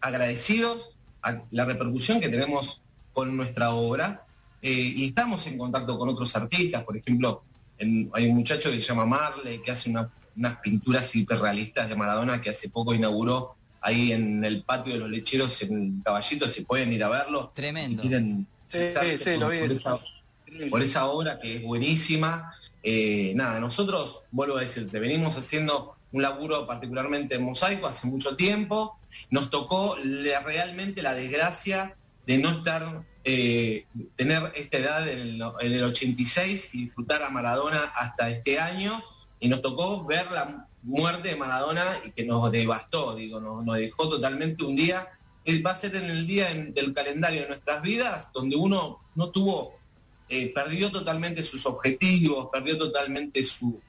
agradecidos 0.00 0.88
a 1.20 1.42
la 1.50 1.66
repercusión 1.66 2.18
que 2.18 2.30
tenemos 2.30 2.80
con 3.12 3.36
nuestra 3.36 3.74
obra 3.74 4.24
eh, 4.62 4.70
y 4.70 5.08
estamos 5.08 5.46
en 5.46 5.58
contacto 5.58 5.98
con 5.98 6.08
otros 6.08 6.34
artistas, 6.36 6.84
por 6.84 6.96
ejemplo, 6.96 7.42
hay 7.78 8.30
un 8.30 8.34
muchacho 8.34 8.70
que 8.70 8.76
se 8.76 8.86
llama 8.86 9.04
Marley 9.04 9.60
que 9.60 9.72
hace 9.72 9.90
una 9.90 10.10
unas 10.36 10.58
pinturas 10.58 11.14
hiperrealistas 11.14 11.88
de 11.88 11.96
Maradona 11.96 12.40
que 12.40 12.50
hace 12.50 12.68
poco 12.68 12.94
inauguró 12.94 13.55
ahí 13.86 14.10
en 14.10 14.44
el 14.44 14.64
patio 14.64 14.94
de 14.94 14.98
los 14.98 15.08
lecheros 15.08 15.62
en 15.62 16.00
Caballito, 16.02 16.48
si 16.48 16.62
pueden 16.62 16.92
ir 16.92 17.04
a 17.04 17.08
verlo. 17.08 17.52
Tremendo. 17.54 18.02
por, 20.70 20.82
esa, 20.82 21.06
obra 21.06 21.38
que 21.38 21.56
es 21.56 21.62
buenísima. 21.62 22.52
Eh, 22.82 23.32
nada, 23.36 23.60
nosotros, 23.60 24.22
vuelvo 24.32 24.56
a 24.56 24.62
decirte, 24.62 24.98
venimos 24.98 25.36
haciendo 25.36 25.94
un 26.10 26.22
laburo 26.22 26.66
particularmente 26.66 27.36
en 27.36 27.44
mosaico 27.44 27.86
hace 27.86 28.08
mucho 28.08 28.34
tiempo. 28.34 28.98
Nos 29.30 29.50
tocó 29.50 29.96
realmente 30.02 31.00
la 31.00 31.14
desgracia 31.14 31.94
de 32.26 32.38
no 32.38 32.50
estar, 32.50 33.04
eh, 33.22 33.86
tener 34.16 34.52
esta 34.56 34.78
edad 34.78 35.08
en 35.08 35.40
el, 35.40 35.84
86 35.84 36.70
y 36.72 36.86
disfrutar 36.86 37.22
a 37.22 37.30
Maradona 37.30 37.92
hasta 37.94 38.30
este 38.30 38.58
año. 38.58 39.00
Y 39.38 39.48
nos 39.48 39.62
tocó 39.62 40.04
ver 40.04 40.28
la 40.32 40.65
muerte 40.86 41.30
de 41.30 41.36
Maradona 41.36 41.84
y 42.04 42.12
que 42.12 42.24
nos 42.24 42.50
devastó, 42.50 43.16
digo, 43.16 43.40
nos, 43.40 43.76
dejó 43.76 44.08
totalmente 44.08 44.64
un 44.64 44.76
día. 44.76 45.08
Va 45.64 45.72
a 45.72 45.74
ser 45.74 45.94
en 45.94 46.04
el 46.04 46.26
día 46.26 46.52
del 46.52 46.94
calendario 46.94 47.42
de 47.42 47.48
nuestras 47.48 47.82
vidas 47.82 48.32
donde 48.32 48.56
uno 48.56 49.00
no 49.14 49.30
tuvo, 49.30 49.76
eh, 50.28 50.52
perdió 50.52 50.90
totalmente 50.90 51.42
sus 51.42 51.66
objetivos, 51.66 52.48
perdió 52.52 52.78
totalmente 52.78 53.44
su, 53.44 53.80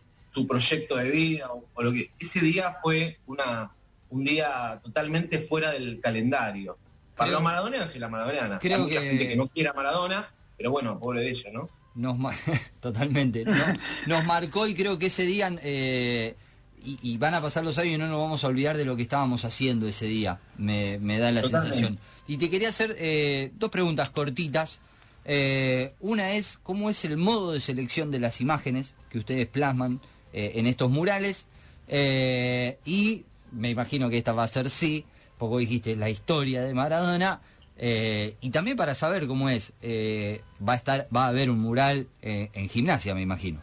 proyecto 0.47 0.97
de 0.97 1.09
vida 1.09 1.49
o, 1.51 1.81
lo 1.81 1.91
que. 1.91 2.11
Ese 2.19 2.39
día 2.41 2.75
fue 2.83 3.17
una, 3.25 3.71
un 4.09 4.23
día 4.23 4.79
totalmente 4.83 5.39
fuera 5.39 5.71
del 5.71 5.99
calendario. 5.99 6.77
Para 7.15 7.31
los 7.31 7.41
maradoneros 7.41 7.95
y 7.95 7.99
la 7.99 8.09
maradoniana. 8.09 8.59
Creo 8.59 8.83
Hay 8.83 8.89
que... 8.89 8.99
gente 8.99 9.27
que 9.29 9.35
no 9.35 9.47
quiera 9.47 9.73
Maradona, 9.73 10.31
pero 10.55 10.69
bueno, 10.69 10.99
pobre 10.99 11.21
de 11.21 11.31
ella, 11.31 11.49
¿no? 11.51 11.69
Nos 11.95 12.15
totalmente. 12.79 13.43
Nos 14.05 14.23
marcó 14.25 14.67
y 14.67 14.75
creo 14.75 14.99
que 14.99 15.07
ese 15.07 15.23
día, 15.23 15.51
eh, 15.63 16.35
y, 16.83 17.17
van 17.17 17.33
a 17.33 17.41
pasar 17.41 17.63
los 17.65 17.77
años 17.77 17.95
y 17.95 17.97
no 17.97 18.07
nos 18.07 18.19
vamos 18.19 18.43
a 18.43 18.47
olvidar 18.47 18.77
de 18.77 18.85
lo 18.85 18.95
que 18.95 19.01
estábamos 19.01 19.43
haciendo 19.43 19.87
ese 19.87 20.05
día, 20.05 20.39
me, 20.57 20.97
da 21.19 21.31
la 21.31 21.41
sensación. 21.41 21.99
Y 22.27 22.37
te 22.37 22.49
quería 22.49 22.69
hacer 22.69 22.95
eh, 22.99 23.51
dos 23.55 23.69
preguntas 23.69 24.09
cortitas. 24.09 24.79
Eh, 25.25 25.93
una 25.99 26.31
es, 26.31 26.59
¿cómo 26.63 26.89
es 26.89 27.03
el 27.03 27.17
modo 27.17 27.51
de 27.51 27.59
selección 27.59 28.11
de 28.11 28.19
las 28.19 28.39
imágenes 28.39 28.95
que 29.09 29.19
ustedes 29.19 29.47
plasman 29.47 30.01
en 30.33 30.67
estos 30.67 30.89
murales? 30.89 31.47
y 31.89 33.23
me 33.51 33.69
imagino 33.69 34.09
que 34.09 34.17
esta 34.17 34.33
va 34.33 34.43
a 34.43 34.47
ser 34.47 34.69
sí 34.69 35.05
poco 35.37 35.59
dijiste 35.59 35.95
la 35.95 36.09
historia 36.09 36.63
de 36.63 36.73
Maradona, 36.73 37.41
eh, 37.77 38.35
y 38.41 38.49
también 38.49 38.75
para 38.75 38.95
saber 38.95 39.27
cómo 39.27 39.49
es, 39.49 39.73
eh, 39.81 40.41
va 40.67 40.73
a 40.73 40.75
estar, 40.75 41.07
va 41.15 41.25
a 41.25 41.27
haber 41.29 41.49
un 41.49 41.59
mural 41.59 42.07
eh, 42.21 42.49
en 42.53 42.69
gimnasia, 42.69 43.13
me 43.13 43.21
imagino. 43.21 43.61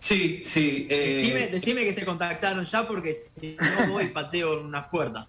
Sí, 0.00 0.42
sí. 0.44 0.86
Decime, 0.86 1.84
que 1.84 1.94
se 1.94 2.04
contactaron 2.04 2.64
ya 2.64 2.88
porque 2.88 3.16
si 3.38 3.56
no 3.56 3.92
voy 3.92 4.08
pateo 4.08 4.58
en 4.58 4.66
unas 4.66 4.88
puertas. 4.88 5.28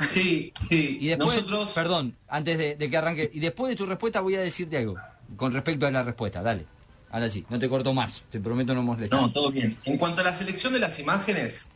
Sí, 0.00 0.52
sí. 0.60 0.98
Y 1.00 1.08
después, 1.08 1.42
Nosotros... 1.42 1.72
perdón, 1.72 2.16
antes 2.28 2.78
de, 2.78 2.90
que 2.90 2.96
arranque, 2.96 3.30
y 3.32 3.40
después 3.40 3.70
de 3.70 3.76
tu 3.76 3.86
respuesta 3.86 4.20
voy 4.20 4.36
a 4.36 4.40
decirte 4.40 4.78
algo 4.78 4.96
con 5.36 5.52
respecto 5.52 5.86
a 5.86 5.90
la 5.90 6.02
respuesta, 6.02 6.42
dale. 6.42 6.66
Ahora 7.10 7.28
sí, 7.28 7.44
no 7.48 7.58
te 7.58 7.68
corto 7.68 7.92
más, 7.92 8.24
te 8.30 8.38
prometo 8.38 8.74
no 8.74 8.82
molestar. 8.82 9.20
No, 9.20 9.32
todo 9.32 9.50
bien. 9.50 9.76
En 9.84 9.98
cuanto 9.98 10.20
a 10.20 10.24
la 10.24 10.32
selección 10.32 10.72
de 10.72 10.78
las 10.78 10.98
imágenes, 10.98 11.70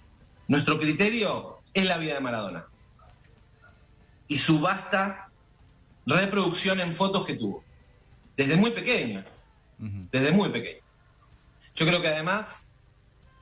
nuestro 0.47 0.79
criterio 0.79 1.59
es 1.73 1.87
la 1.87 1.99
vida 1.99 2.15
de 2.15 2.21
Maradona 2.21 2.67
y 4.29 4.39
su 4.39 4.61
vasta 4.61 5.29
reproducción 6.07 6.81
en 6.81 6.95
fotos 6.95 7.27
que 7.27 7.35
tuvo. 7.35 7.65
Desde 8.37 8.57
muy 8.57 8.71
pequeño. 8.71 9.25
Desde 9.79 10.33
muy 10.33 10.51
pequeño. 10.51 10.84
Yo 11.75 11.87
creo 11.87 12.01
que 12.01 12.09
además 12.09 12.71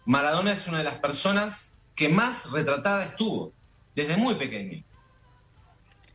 Maradona 0.04 0.52
es 0.52 0.66
una 0.66 0.78
de 0.78 0.84
las 0.84 0.96
personas 0.96 1.74
que 1.94 2.08
más 2.08 2.50
retratada 2.50 3.04
estuvo. 3.04 3.52
Desde 3.94 4.16
muy 4.16 4.34
pequeño. 4.36 4.82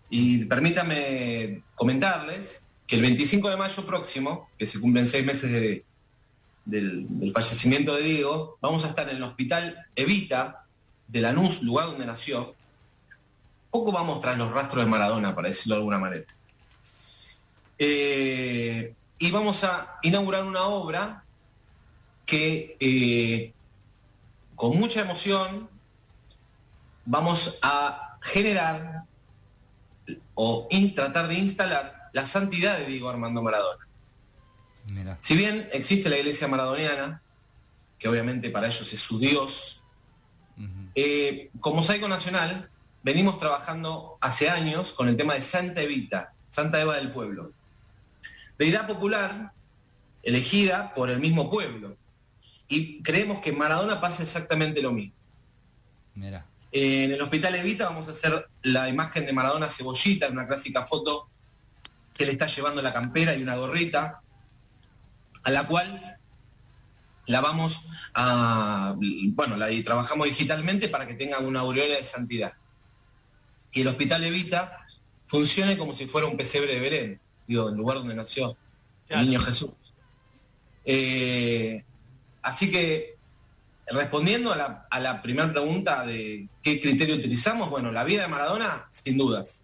Y 0.09 0.45
permítame 0.45 1.61
comentarles 1.75 2.65
que 2.87 2.95
el 2.95 3.01
25 3.03 3.49
de 3.49 3.57
mayo 3.57 3.85
próximo, 3.85 4.49
que 4.57 4.65
se 4.65 4.79
cumplen 4.79 5.05
seis 5.05 5.25
meses 5.25 5.83
del, 6.65 7.31
fallecimiento 7.33 7.95
de 7.95 8.01
Diego, 8.01 8.57
vamos 8.61 8.83
a 8.83 8.89
estar 8.89 9.07
en 9.09 9.17
el 9.17 9.23
hospital 9.23 9.85
Evita 9.95 10.65
de 11.07 11.21
Lanús, 11.21 11.61
lugar 11.61 11.87
donde 11.87 12.05
nació, 12.05 12.55
poco 13.69 13.91
vamos 13.91 14.21
tras 14.21 14.37
los 14.37 14.51
rastros 14.51 14.83
de 14.83 14.89
Maradona, 14.89 15.35
para 15.35 15.49
decirlo 15.49 15.75
de 15.75 15.79
alguna 15.79 15.99
manera. 15.99 16.25
Eh, 17.77 18.93
y 19.19 19.31
vamos 19.31 19.63
a 19.63 19.99
inaugurar 20.01 20.45
una 20.45 20.63
obra 20.63 21.23
que 22.27 22.77
eh, 22.79 23.53
con 24.55 24.77
mucha 24.77 25.01
emoción 25.01 25.69
vamos 27.05 27.57
a 27.63 28.17
generar 28.21 29.03
o 30.35 30.67
tratar 30.93 31.29
de 31.29 31.35
instalar 31.35 32.09
la 32.13 32.25
santidad 32.25 32.77
de 32.77 32.85
Diego 32.85 33.09
Armando 33.09 33.41
Maradona. 33.41 33.87
Si 35.21 35.35
bien 35.35 35.69
existe 35.73 36.09
la 36.09 36.17
iglesia 36.17 36.47
maradoniana, 36.47 37.21
que 37.97 38.07
obviamente 38.07 38.49
para 38.49 38.67
ellos 38.67 38.91
es 38.93 38.99
su 38.99 39.19
Dios, 39.19 39.81
eh, 40.95 41.49
como 41.59 41.81
Saico 41.81 42.07
Nacional 42.07 42.69
venimos 43.03 43.39
trabajando 43.39 44.17
hace 44.21 44.49
años 44.49 44.91
con 44.91 45.07
el 45.07 45.15
tema 45.15 45.33
de 45.33 45.41
Santa 45.41 45.81
Evita, 45.81 46.33
Santa 46.49 46.81
Eva 46.81 46.95
del 46.97 47.11
Pueblo. 47.11 47.51
Deidad 48.57 48.87
popular 48.87 49.53
elegida 50.23 50.93
por 50.93 51.09
el 51.09 51.19
mismo 51.19 51.49
pueblo. 51.49 51.95
Y 52.67 53.01
creemos 53.01 53.39
que 53.39 53.51
en 53.51 53.57
Maradona 53.57 54.01
pasa 54.01 54.23
exactamente 54.23 54.81
lo 54.81 54.91
mismo. 54.91 55.15
En 56.71 57.11
el 57.11 57.21
Hospital 57.21 57.55
Evita 57.55 57.85
vamos 57.85 58.07
a 58.07 58.11
hacer 58.11 58.49
la 58.63 58.89
imagen 58.89 59.25
de 59.25 59.33
Maradona 59.33 59.69
Cebollita, 59.69 60.27
una 60.29 60.47
clásica 60.47 60.85
foto 60.85 61.29
que 62.13 62.25
le 62.25 62.33
está 62.33 62.47
llevando 62.47 62.81
la 62.81 62.93
campera 62.93 63.35
y 63.35 63.43
una 63.43 63.55
gorrita, 63.55 64.21
a 65.43 65.51
la 65.51 65.67
cual 65.67 66.17
la 67.27 67.41
vamos 67.41 67.83
a, 68.13 68.95
bueno, 68.97 69.55
la 69.57 69.69
trabajamos 69.83 70.27
digitalmente 70.27 70.89
para 70.89 71.07
que 71.07 71.13
tenga 71.13 71.39
una 71.39 71.59
aureola 71.59 71.95
de 71.95 72.03
santidad 72.03 72.53
y 73.77 73.81
el 73.81 73.87
Hospital 73.89 74.23
Evita 74.23 74.87
funcione 75.27 75.77
como 75.77 75.93
si 75.93 76.07
fuera 76.07 76.27
un 76.27 76.35
pesebre 76.35 76.73
de 76.73 76.79
Belén, 76.79 77.21
digo, 77.47 77.69
el 77.69 77.75
lugar 77.75 77.97
donde 77.97 78.15
nació 78.15 78.57
el 79.09 79.25
niño 79.25 79.39
Jesús. 79.39 79.71
Eh, 80.83 81.83
así 82.47 82.71
que, 82.71 83.17
respondiendo 83.87 84.53
a 84.53 84.99
la, 84.99 85.21
primera 85.21 85.51
pregunta 85.51 86.05
de 86.05 86.47
qué 86.63 86.81
criterio 86.81 87.15
utilizamos, 87.15 87.69
bueno, 87.69 87.91
la 87.91 88.03
vida 88.03 88.23
de 88.23 88.27
Maradona, 88.29 88.87
sin 88.91 89.17
dudas, 89.17 89.63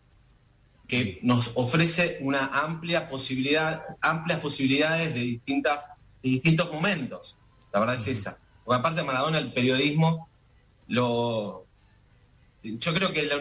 que 0.88 1.20
nos 1.24 1.52
ofrece 1.56 2.18
una 2.22 2.48
amplia 2.48 3.08
posibilidad, 3.10 3.84
amplias 4.02 4.40
posibilidades 4.40 5.14
de 5.14 5.22
distintas, 5.22 5.88
de 6.22 6.30
distintos 6.30 6.72
momentos. 6.72 7.38
La 7.72 7.80
verdad 7.80 7.96
es 7.96 8.08
esa. 8.08 8.38
Porque 8.64 8.80
aparte 8.80 9.02
de 9.02 9.08
Maradona, 9.08 9.40
el 9.40 9.54
periodismo 9.54 10.30
lo, 10.88 11.66
yo 12.64 12.94
creo 12.94 13.14
que 13.14 13.24
la, 13.24 13.38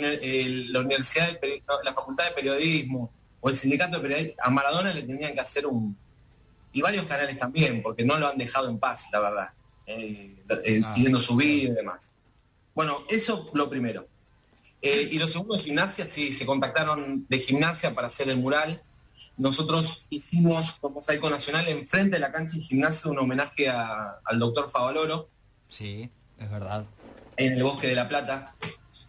universidad, 0.81 1.39
la 1.85 1.93
facultad 1.93 2.27
de 2.27 2.31
periodismo 2.31 3.13
o 3.41 3.49
el 3.49 3.57
sindicato 3.57 3.97
de 3.97 4.03
periodismo, 4.03 4.35
a 4.41 4.51
Maradona 4.51 4.93
le 4.93 5.03
tenían 5.03 5.35
que 5.35 5.41
hacer 5.41 5.67
un... 5.67 5.97
Y 6.73 6.81
varios 6.83 7.07
canales 7.07 7.39
también, 7.39 7.83
porque 7.83 8.05
no 8.05 8.19
lo 8.19 8.29
han 8.29 8.39
dejado 8.39 8.69
en 8.69 8.79
paz, 8.79 9.09
la 9.13 9.21
verdad, 9.21 9.51
eh, 9.87 10.35
eh, 10.65 10.81
ah. 10.85 10.95
siguiendo 10.95 11.19
su 11.19 11.37
vida 11.37 11.71
y 11.71 11.75
demás. 11.75 12.13
Bueno, 12.75 13.05
eso 13.09 13.51
lo 13.53 13.69
primero. 13.69 14.07
Eh, 14.81 15.09
y 15.13 15.19
lo 15.19 15.29
segundo, 15.29 15.59
gimnasia, 15.59 16.07
sí, 16.07 16.33
se 16.33 16.47
contactaron 16.47 17.27
de 17.29 17.39
gimnasia 17.39 17.95
para 17.95 18.09
hacer 18.09 18.29
el 18.29 18.39
mural. 18.39 18.83
Nosotros 19.37 20.07
hicimos 20.11 20.73
como 20.81 20.97
Mosaico 20.97 21.31
Nacional 21.31 21.69
enfrente 21.69 22.17
de 22.17 22.21
la 22.21 22.33
cancha 22.33 22.57
de 22.57 22.63
gimnasia 22.63 23.11
un 23.11 23.19
homenaje 23.19 23.69
al 23.69 24.39
doctor 24.39 24.71
Favaloro. 24.71 25.29
Sí, 25.69 26.11
es 26.39 26.51
verdad. 26.51 26.85
En 27.37 27.53
el 27.55 27.63
Bosque 27.63 27.87
de 27.87 27.95
la 27.95 28.09
Plata 28.09 28.55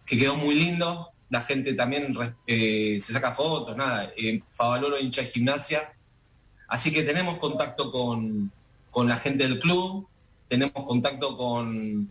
que 0.06 0.18
quedó 0.18 0.36
muy 0.36 0.54
lindo. 0.54 1.10
La 1.30 1.40
gente 1.40 1.74
también 1.74 2.16
eh, 2.46 2.98
se 3.00 3.12
saca 3.12 3.32
fotos, 3.32 3.76
nada. 3.76 4.12
Eh, 4.16 4.42
Favaloro 4.50 4.98
hincha 4.98 5.22
de 5.22 5.28
gimnasia. 5.28 5.92
Así 6.68 6.92
que 6.92 7.02
tenemos 7.02 7.38
contacto 7.38 7.90
con, 7.90 8.50
la 9.06 9.16
gente 9.16 9.44
del 9.44 9.60
club, 9.60 10.06
tenemos 10.48 10.84
contacto 10.84 11.36
con, 11.36 12.08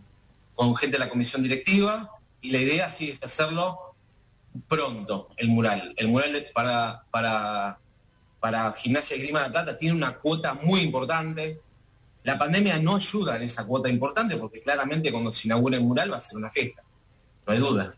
con 0.54 0.76
gente 0.76 0.98
de 0.98 1.04
la 1.04 1.10
comisión 1.10 1.42
directiva 1.42 2.10
y 2.40 2.50
la 2.50 2.58
idea 2.58 2.90
sí 2.90 3.10
es 3.10 3.22
hacerlo 3.22 3.94
pronto, 4.68 5.28
el 5.36 5.48
mural. 5.48 5.94
El 5.96 6.08
mural 6.08 6.46
para, 6.54 7.04
para, 7.10 7.78
para 8.40 8.72
Gimnasia 8.72 9.16
de 9.16 9.22
Grima 9.22 9.40
de 9.40 9.46
la 9.46 9.52
Plata 9.52 9.78
tiene 9.78 9.96
una 9.96 10.14
cuota 10.14 10.54
muy 10.54 10.80
importante. 10.80 11.60
La 12.22 12.38
pandemia 12.38 12.78
no 12.78 12.96
ayuda 12.96 13.36
en 13.36 13.42
esa 13.42 13.66
cuota 13.66 13.88
importante 13.88 14.36
porque 14.36 14.60
claramente 14.60 15.10
cuando 15.10 15.32
se 15.32 15.48
inaugure 15.48 15.76
el 15.76 15.84
mural 15.84 16.12
va 16.12 16.18
a 16.18 16.20
ser 16.20 16.36
una 16.36 16.50
fiesta 16.50 16.82
no 17.46 17.52
hay 17.52 17.58
duda. 17.58 17.94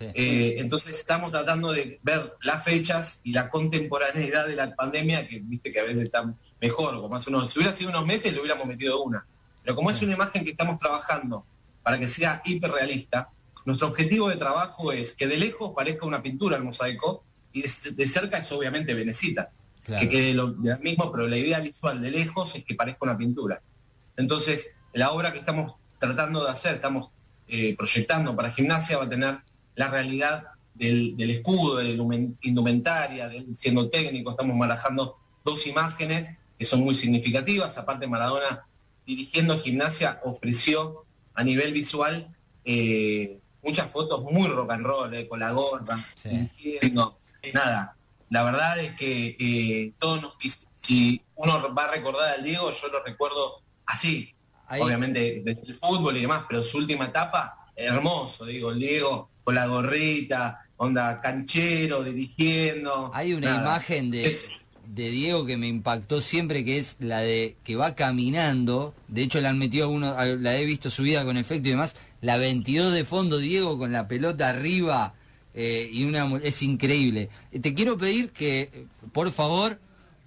Eh, 0.00 0.56
entonces 0.58 0.98
estamos 0.98 1.30
tratando 1.30 1.72
de 1.72 1.98
ver 2.02 2.34
las 2.42 2.64
fechas 2.64 3.20
y 3.24 3.32
la 3.32 3.50
contemporaneidad 3.50 4.46
de 4.46 4.56
la 4.56 4.74
pandemia, 4.74 5.26
que 5.26 5.40
viste 5.40 5.72
que 5.72 5.80
a 5.80 5.84
veces 5.84 6.04
está 6.04 6.34
mejor, 6.60 7.00
como 7.00 7.16
hace 7.16 7.30
unos, 7.30 7.52
si 7.52 7.58
hubiera 7.58 7.74
sido 7.74 7.90
unos 7.90 8.06
meses 8.06 8.32
le 8.32 8.40
hubiéramos 8.40 8.66
metido 8.66 9.02
una. 9.02 9.26
Pero 9.62 9.76
como 9.76 9.90
es 9.90 10.00
una 10.02 10.14
imagen 10.14 10.44
que 10.44 10.50
estamos 10.50 10.78
trabajando 10.78 11.44
para 11.82 11.98
que 11.98 12.08
sea 12.08 12.42
hiperrealista, 12.44 13.30
nuestro 13.64 13.88
objetivo 13.88 14.28
de 14.28 14.36
trabajo 14.36 14.92
es 14.92 15.12
que 15.12 15.26
de 15.26 15.36
lejos 15.36 15.72
parezca 15.74 16.06
una 16.06 16.22
pintura 16.22 16.56
el 16.56 16.64
mosaico 16.64 17.24
y 17.52 17.62
de, 17.62 18.06
cerca 18.06 18.38
es 18.38 18.50
obviamente 18.52 18.94
Venecita, 18.94 19.50
que 19.84 20.08
quede 20.08 20.34
lo 20.34 20.48
mismo, 20.48 21.10
pero 21.10 21.26
la 21.26 21.36
idea 21.36 21.60
visual 21.60 22.00
de 22.00 22.10
lejos 22.10 22.54
es 22.54 22.64
que 22.64 22.74
parezca 22.74 23.00
una 23.02 23.16
pintura. 23.16 23.60
Entonces, 24.16 24.70
la 24.92 25.12
obra 25.12 25.32
que 25.32 25.38
estamos 25.38 25.74
tratando 25.98 26.44
de 26.44 26.50
hacer, 26.50 26.76
estamos 26.76 27.10
eh, 27.46 27.74
proyectando 27.76 28.36
para 28.36 28.52
gimnasia 28.52 28.98
va 28.98 29.04
a 29.04 29.08
tener 29.08 29.38
la 29.78 29.88
realidad 29.88 30.44
del, 30.74 31.30
escudo, 31.30 31.76
de 31.76 31.96
la 31.96 32.04
indumentaria, 32.42 33.30
siendo 33.56 33.88
técnico, 33.88 34.32
estamos 34.32 34.56
manejando 34.56 35.16
dos 35.44 35.66
imágenes 35.68 36.30
que 36.58 36.64
son 36.64 36.80
muy 36.80 36.94
significativas. 36.94 37.78
Aparte 37.78 38.08
Maradona 38.08 38.66
dirigiendo 39.06 39.58
gimnasia 39.60 40.20
ofreció 40.24 41.04
a 41.34 41.44
nivel 41.44 41.72
visual 41.72 42.34
eh, 42.64 43.38
muchas 43.62 43.90
fotos 43.90 44.24
muy 44.24 44.48
rock 44.48 44.72
and 44.72 44.84
roll, 44.84 45.14
eh, 45.14 45.28
con 45.28 45.38
la 45.38 45.52
gorra, 45.52 46.04
dirigiendo. 46.24 47.16
Nada, 47.54 47.96
la 48.30 48.42
verdad 48.42 48.80
es 48.80 48.94
que 48.94 49.36
eh, 49.38 49.92
todos 50.00 50.20
nos 50.20 50.34
si 50.74 51.22
uno 51.36 51.72
va 51.72 51.84
a 51.84 51.92
recordar 51.92 52.34
al 52.34 52.42
Diego, 52.42 52.72
yo 52.72 52.88
lo 52.88 53.04
recuerdo 53.04 53.62
así, 53.86 54.34
obviamente 54.68 55.40
desde 55.44 55.62
el 55.62 55.76
fútbol 55.76 56.16
y 56.16 56.22
demás, 56.22 56.44
pero 56.48 56.64
su 56.64 56.78
última 56.78 57.06
etapa, 57.06 57.70
hermoso, 57.76 58.44
digo, 58.44 58.72
el 58.72 58.80
Diego 58.80 59.30
con 59.48 59.54
la 59.54 59.66
gorrita, 59.66 60.66
onda 60.76 61.22
canchero, 61.22 62.04
dirigiendo. 62.04 63.10
Hay 63.14 63.32
una 63.32 63.54
imagen 63.54 64.10
de, 64.10 64.36
de 64.88 65.08
Diego 65.08 65.46
que 65.46 65.56
me 65.56 65.66
impactó 65.66 66.20
siempre, 66.20 66.66
que 66.66 66.76
es 66.76 66.98
la 67.00 67.20
de 67.20 67.56
que 67.64 67.74
va 67.74 67.94
caminando, 67.94 68.92
de 69.08 69.22
hecho 69.22 69.40
la 69.40 69.48
han 69.48 69.58
metido 69.58 69.88
uno, 69.88 70.14
la 70.36 70.58
he 70.58 70.66
visto 70.66 70.90
subida 70.90 71.24
con 71.24 71.38
efecto 71.38 71.68
y 71.68 71.70
demás, 71.70 71.96
la 72.20 72.36
22 72.36 72.92
de 72.92 73.06
fondo, 73.06 73.38
Diego 73.38 73.78
con 73.78 73.90
la 73.90 74.06
pelota 74.06 74.50
arriba, 74.50 75.14
eh, 75.54 75.88
y 75.90 76.04
una 76.04 76.30
es 76.42 76.62
increíble. 76.62 77.30
Te 77.58 77.72
quiero 77.72 77.96
pedir 77.96 78.32
que, 78.32 78.84
por 79.12 79.32
favor, 79.32 79.78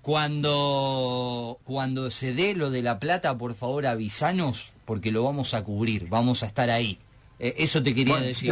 cuando, 0.02 1.60
cuando 1.64 2.10
se 2.10 2.34
dé 2.34 2.56
lo 2.56 2.72
de 2.72 2.82
la 2.82 3.00
plata, 3.00 3.38
por 3.38 3.54
favor 3.54 3.86
avisanos, 3.86 4.72
porque 4.86 5.12
lo 5.12 5.22
vamos 5.22 5.54
a 5.54 5.64
cubrir, 5.64 6.08
vamos 6.10 6.42
a 6.42 6.48
estar 6.48 6.72
ahí. 6.72 6.98
Eh, 7.38 7.54
eso 7.60 7.84
te 7.84 7.94
quería 7.94 8.18
decir. 8.18 8.52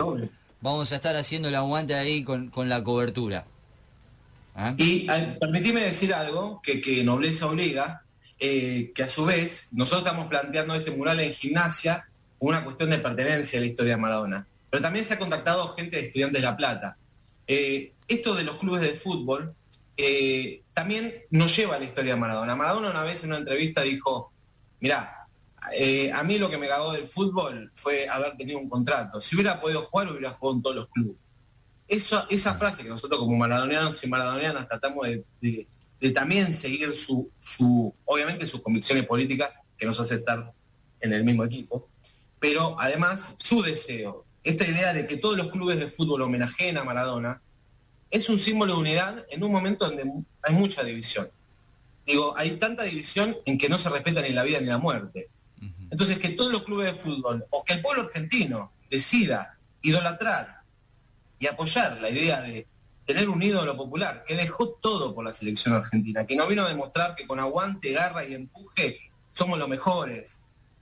Vamos 0.61 0.91
a 0.91 0.95
estar 0.95 1.15
haciendo 1.15 1.47
el 1.47 1.55
aguante 1.55 1.95
ahí 1.95 2.23
con, 2.23 2.51
la 2.67 2.83
cobertura. 2.83 3.45
¿Ah? 4.55 4.73
Y 4.77 5.07
permitime 5.39 5.81
decir 5.81 6.13
algo 6.13 6.61
que, 6.61 6.81
que 6.81 7.03
Nobleza 7.03 7.47
obliga, 7.47 8.03
eh, 8.39 8.91
que 8.93 9.03
a 9.03 9.07
su 9.07 9.25
vez 9.25 9.69
nosotros 9.71 10.03
estamos 10.03 10.27
planteando 10.27 10.73
este 10.73 10.91
mural 10.91 11.19
en 11.19 11.33
gimnasia 11.33 12.05
una 12.39 12.63
cuestión 12.63 12.89
de 12.89 12.97
pertenencia 12.97 13.59
a 13.59 13.61
la 13.61 13.67
historia 13.67 13.95
de 13.95 14.01
Maradona. 14.01 14.47
Pero 14.69 14.81
también 14.81 15.05
se 15.05 15.13
ha 15.13 15.19
contactado 15.19 15.67
gente 15.75 15.97
de 15.97 16.07
Estudiantes 16.07 16.41
de 16.41 16.47
La 16.47 16.57
Plata. 16.57 16.97
Eh, 17.47 17.93
esto 18.07 18.35
de 18.35 18.43
los 18.43 18.57
clubes 18.57 18.81
de 18.81 18.91
fútbol 18.91 19.53
eh, 19.97 20.61
también 20.73 21.13
nos 21.29 21.55
lleva 21.55 21.75
a 21.75 21.79
la 21.79 21.85
historia 21.85 22.13
de 22.13 22.19
Maradona. 22.19 22.55
Maradona 22.55 22.91
una 22.91 23.03
vez 23.03 23.23
en 23.23 23.31
una 23.31 23.39
entrevista 23.39 23.81
dijo, 23.81 24.31
mirá, 24.79 25.18
eh, 25.73 26.11
a 26.11 26.23
mí 26.23 26.37
lo 26.37 26.49
que 26.49 26.57
me 26.57 26.67
cagó 26.67 26.93
del 26.93 27.07
fútbol 27.07 27.71
fue 27.73 28.07
haber 28.07 28.37
tenido 28.37 28.59
un 28.59 28.69
contrato. 28.69 29.21
Si 29.21 29.35
hubiera 29.35 29.59
podido 29.59 29.81
jugar, 29.83 30.11
hubiera 30.11 30.31
jugado 30.31 30.57
en 30.57 30.63
todos 30.63 30.75
los 30.75 30.89
clubes. 30.89 31.17
Esa, 31.87 32.27
esa 32.29 32.55
frase 32.55 32.83
que 32.83 32.89
nosotros 32.89 33.19
como 33.19 33.35
maradonianos 33.35 34.03
y 34.03 34.07
maradonianas 34.07 34.67
tratamos 34.67 35.07
de, 35.41 35.67
también 36.13 36.53
seguir 36.53 36.93
su, 36.93 37.31
su, 37.39 37.93
obviamente 38.05 38.45
sus 38.45 38.61
convicciones 38.61 39.05
políticas, 39.05 39.51
que 39.77 39.85
nos 39.85 39.99
hace 39.99 40.15
estar 40.15 40.53
en 40.99 41.13
el 41.13 41.23
mismo 41.23 41.43
equipo, 41.45 41.87
pero 42.39 42.79
además 42.79 43.35
su 43.37 43.61
deseo, 43.61 44.25
esta 44.43 44.67
idea 44.67 44.93
de 44.93 45.07
que 45.07 45.17
todos 45.17 45.37
los 45.37 45.49
clubes 45.49 45.79
de 45.79 45.89
fútbol 45.89 46.21
homenajeen 46.21 46.77
a 46.77 46.83
Maradona, 46.83 47.41
es 48.11 48.29
un 48.29 48.39
símbolo 48.39 48.75
de 48.75 48.79
unidad 48.79 49.25
en 49.29 49.43
un 49.43 49.51
momento 49.51 49.85
donde 49.85 50.11
hay 50.41 50.53
mucha 50.53 50.83
división. 50.83 51.29
Digo, 52.05 52.33
hay 52.35 52.57
tanta 52.57 52.83
división 52.83 53.37
en 53.45 53.57
que 53.57 53.69
no 53.69 53.77
se 53.77 53.89
respeta 53.89 54.21
ni 54.21 54.29
la 54.29 54.43
vida 54.43 54.59
ni 54.59 54.67
la 54.67 54.79
muerte. 54.79 55.29
Entonces, 55.91 56.19
que 56.19 56.29
todos 56.29 56.51
los 56.51 56.63
clubes 56.63 56.87
de 56.87 56.93
fútbol, 56.93 57.45
o 57.49 57.63
que 57.63 57.73
el 57.73 57.81
pueblo 57.81 58.03
argentino 58.03 58.71
decida 58.89 59.57
idolatrar 59.81 60.61
y 61.39 61.47
apoyar 61.47 62.01
la 62.01 62.09
idea 62.09 62.41
de 62.41 62.67
tener 63.05 63.27
un 63.27 63.41
ídolo 63.41 63.75
popular, 63.75 64.23
que 64.27 64.35
dejó 64.35 64.77
todo 64.81 65.15
por 65.15 65.25
la 65.25 65.33
selección 65.33 65.73
argentina, 65.73 66.27
que 66.27 66.35
no 66.35 66.45
vino 66.45 66.63
a 66.63 66.69
demostrar 66.69 67.15
que 67.15 67.25
con 67.25 67.39
aguante, 67.39 67.91
garra 67.91 68.23
y 68.23 68.35
empuje 68.35 68.99
somos 69.31 69.57
los 69.57 69.69
mejores. 69.69 70.41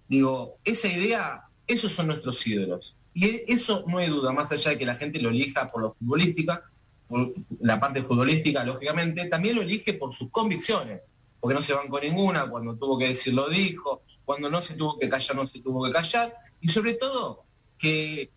Digo, 0.09 0.57
esa 0.63 0.87
idea, 0.87 1.43
esos 1.67 1.91
son 1.91 2.07
nuestros 2.07 2.45
ídolos. 2.45 2.95
Y 3.13 3.43
eso 3.51 3.83
no 3.87 3.99
hay 3.99 4.09
duda, 4.09 4.31
más 4.31 4.51
allá 4.51 4.71
de 4.71 4.77
que 4.77 4.85
la 4.85 4.95
gente 4.95 5.21
lo 5.21 5.29
elija 5.29 5.71
por 5.71 5.81
lo 5.81 5.93
futbolística, 5.93 6.63
por 7.07 7.33
la 7.61 7.79
parte 7.79 8.03
futbolística, 8.03 8.63
lógicamente, 8.63 9.25
también 9.25 9.55
lo 9.55 9.61
elige 9.61 9.93
por 9.93 10.13
sus 10.13 10.29
convicciones, 10.29 11.01
porque 11.39 11.55
no 11.55 11.61
se 11.61 11.73
van 11.73 11.87
con 11.87 12.01
ninguna, 12.01 12.49
cuando 12.49 12.75
tuvo 12.75 12.97
que 12.97 13.07
decir 13.07 13.33
lo 13.33 13.47
dijo, 13.47 14.03
cuando 14.27 14.49
no 14.49 14.59
se 14.61 14.73
tuvo 14.73 14.99
que 14.99 15.07
callar, 15.07 15.37
no 15.37 15.47
se 15.47 15.61
tuvo 15.61 15.85
que 15.85 15.93
callar, 15.93 16.35
y 16.59 16.67
sobre 16.67 16.95
todo 16.95 17.45
que 17.77 18.29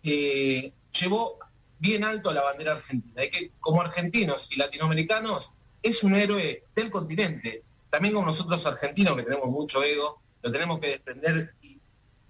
llevó 0.97 1.37
bien 1.79 2.05
alto 2.05 2.31
la 2.31 2.43
bandera 2.43 2.71
argentina, 2.71 3.25
y 3.25 3.29
que 3.29 3.51
como 3.59 3.81
argentinos 3.81 4.47
y 4.51 4.55
latinoamericanos 4.55 5.51
es 5.83 6.01
un 6.01 6.15
héroe 6.15 6.63
del 6.73 6.89
continente, 6.91 7.63
también 7.89 8.13
como 8.13 8.27
nosotros 8.27 8.65
argentinos 8.65 9.17
que 9.17 9.23
tenemos 9.23 9.49
mucho 9.49 9.83
ego, 9.83 10.21
lo 10.41 10.49
tenemos 10.49 10.79
que 10.79 10.87
defender 10.91 11.55
y 11.61 11.77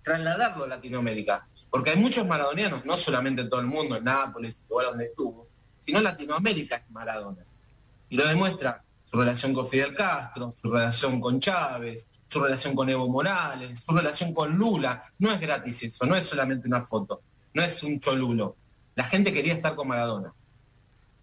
trasladarlo 0.02 0.64
a 0.64 0.68
Latinoamérica. 0.68 1.48
Porque 1.70 1.92
hay 1.92 1.98
muchos 1.98 2.26
maradonianos, 2.26 2.84
no 2.84 2.98
solamente 2.98 3.44
en 3.44 3.50
todo 3.52 3.60
el 3.60 3.68
mundo, 3.68 3.96
en 3.96 4.06
Nápoles, 4.06 4.58
lugar 4.68 4.88
donde 4.88 5.06
estuvo, 5.06 5.48
sino 5.86 6.02
Latinoamérica 6.02 6.78
es 6.78 6.90
Maradona. 6.90 7.46
Y 8.10 8.18
lo 8.18 8.28
demuestra 8.28 8.84
su 9.06 9.18
relación 9.18 9.54
con 9.54 9.68
Fidel 9.68 9.94
Castro, 9.94 10.52
su 10.60 10.72
relación 10.72 11.22
con 11.22 11.40
Chávez, 11.40 12.08
su 12.32 12.40
relación 12.40 12.76
con 12.76 12.90
Evo 12.90 13.10
Morales, 13.10 13.84
su 13.86 13.94
relación 13.94 14.34
con 14.34 14.56
Lula. 14.56 15.12
No 15.20 15.32
es 15.32 15.40
gratis 15.40 15.84
eso, 15.84 16.06
no 16.06 16.16
es 16.16 16.26
solamente 16.26 16.66
una 16.66 16.86
foto, 16.86 17.22
no 17.54 17.62
es 17.62 17.84
un 17.84 18.00
cholulo. 18.00 18.56
La 18.96 19.04
gente 19.04 19.34
quería 19.34 19.54
estar 19.54 19.76
con 19.76 19.90
Maradona. 19.90 20.34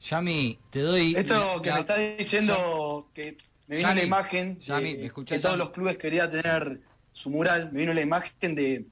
Yami, 0.03 0.59
te 0.71 0.81
doy... 0.81 1.15
Esto 1.17 1.63
que 1.63 1.73
me 1.73 1.81
está 1.81 1.97
diciendo 1.97 3.09
que 3.15 3.39
me 3.67 3.77
vino 3.79 3.95
la 3.95 4.05
imagen 4.05 4.59
de, 4.59 5.11
que 5.25 5.39
todos 5.39 5.57
los 5.57 5.71
clubes 5.71 5.97
querían 5.97 6.31
tener 6.31 6.83
su 7.11 7.31
mural, 7.31 7.73
me 7.73 7.81
vino 7.81 7.95
la 7.95 8.03
imagen 8.03 8.55
de 8.55 8.85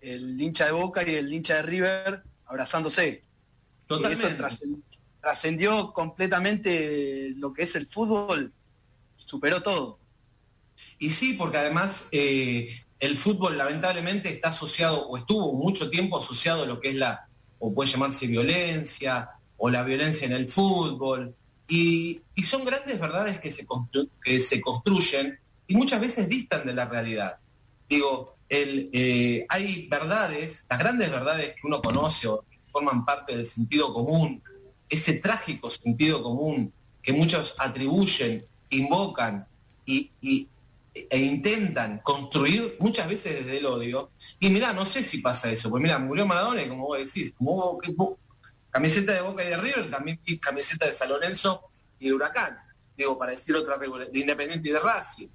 el 0.00 0.40
hincha 0.40 0.66
de 0.66 0.72
Boca 0.72 1.08
y 1.08 1.14
el 1.14 1.32
hincha 1.32 1.56
de 1.56 1.62
River 1.62 2.22
abrazándose. 2.46 3.22
Totalmente. 3.86 4.26
eso 4.26 4.80
trascendió 5.20 5.92
completamente 5.92 7.30
lo 7.36 7.52
que 7.52 7.62
es 7.62 7.76
el 7.76 7.86
fútbol, 7.86 8.52
superó 9.16 9.62
todo. 9.62 10.01
Y 10.98 11.10
sí, 11.10 11.34
porque 11.34 11.58
además 11.58 12.08
eh, 12.12 12.82
el 13.00 13.16
fútbol 13.16 13.58
lamentablemente 13.58 14.30
está 14.30 14.48
asociado, 14.48 15.08
o 15.08 15.16
estuvo 15.16 15.52
mucho 15.52 15.90
tiempo 15.90 16.18
asociado 16.18 16.62
a 16.62 16.66
lo 16.66 16.80
que 16.80 16.90
es 16.90 16.94
la, 16.96 17.28
o 17.58 17.74
puede 17.74 17.90
llamarse 17.90 18.26
violencia, 18.26 19.30
o 19.56 19.70
la 19.70 19.82
violencia 19.82 20.26
en 20.26 20.32
el 20.32 20.48
fútbol. 20.48 21.34
Y, 21.68 22.20
son 22.42 22.64
grandes 22.64 22.98
verdades 22.98 23.38
que 23.38 23.52
se, 23.52 23.66
que 24.22 24.40
se 24.40 24.60
construyen 24.60 25.38
y 25.68 25.76
muchas 25.76 26.00
veces 26.00 26.28
distan 26.28 26.66
de 26.66 26.74
la 26.74 26.86
realidad. 26.86 27.36
Digo, 27.88 28.36
eh, 28.48 29.46
hay 29.48 29.86
verdades, 29.88 30.66
las 30.68 30.78
grandes 30.78 31.10
verdades 31.10 31.54
que 31.54 31.66
uno 31.66 31.80
conoce 31.80 32.28
o 32.28 32.44
forman 32.70 33.04
parte 33.04 33.36
del 33.36 33.46
sentido 33.46 33.94
común, 33.94 34.42
ese 34.88 35.14
trágico 35.14 35.70
sentido 35.70 36.22
común 36.22 36.72
que 37.02 37.12
muchos 37.12 37.54
atribuyen, 37.58 38.44
invocan 38.70 39.46
y, 39.86 40.10
e 40.94 41.18
intentan 41.18 42.00
construir 42.00 42.76
muchas 42.80 43.08
veces 43.08 43.44
desde 43.44 43.58
el 43.58 43.66
odio. 43.66 44.10
Y 44.38 44.50
mira, 44.50 44.72
no 44.72 44.84
sé 44.84 45.02
si 45.02 45.18
pasa 45.18 45.50
eso, 45.50 45.70
pues 45.70 45.82
mira, 45.82 45.98
murió 45.98 46.26
Maradona 46.26 46.68
como 46.68 46.86
vos 46.86 46.98
decís, 46.98 47.34
como 47.36 47.80
camiseta 48.70 49.12
de 49.12 49.20
Boca 49.22 49.44
y 49.44 49.48
de 49.48 49.56
River, 49.56 49.90
también 49.90 50.20
camiseta 50.40 50.86
de 50.86 50.92
San 50.92 51.08
Lorenzo 51.08 51.64
y 51.98 52.08
de 52.08 52.14
Huracán, 52.14 52.58
digo, 52.96 53.18
para 53.18 53.32
decir 53.32 53.54
otra 53.54 53.76
de 53.78 54.20
Independiente 54.20 54.68
y 54.68 54.72
de 54.72 54.80
Racing. 54.80 55.28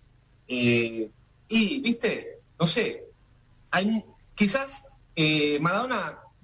Eh, 0.48 1.10
y, 1.50 1.80
viste, 1.82 2.40
no 2.60 2.66
sé, 2.66 3.06
hay, 3.72 4.04
quizás 4.36 4.84
eh, 5.16 5.60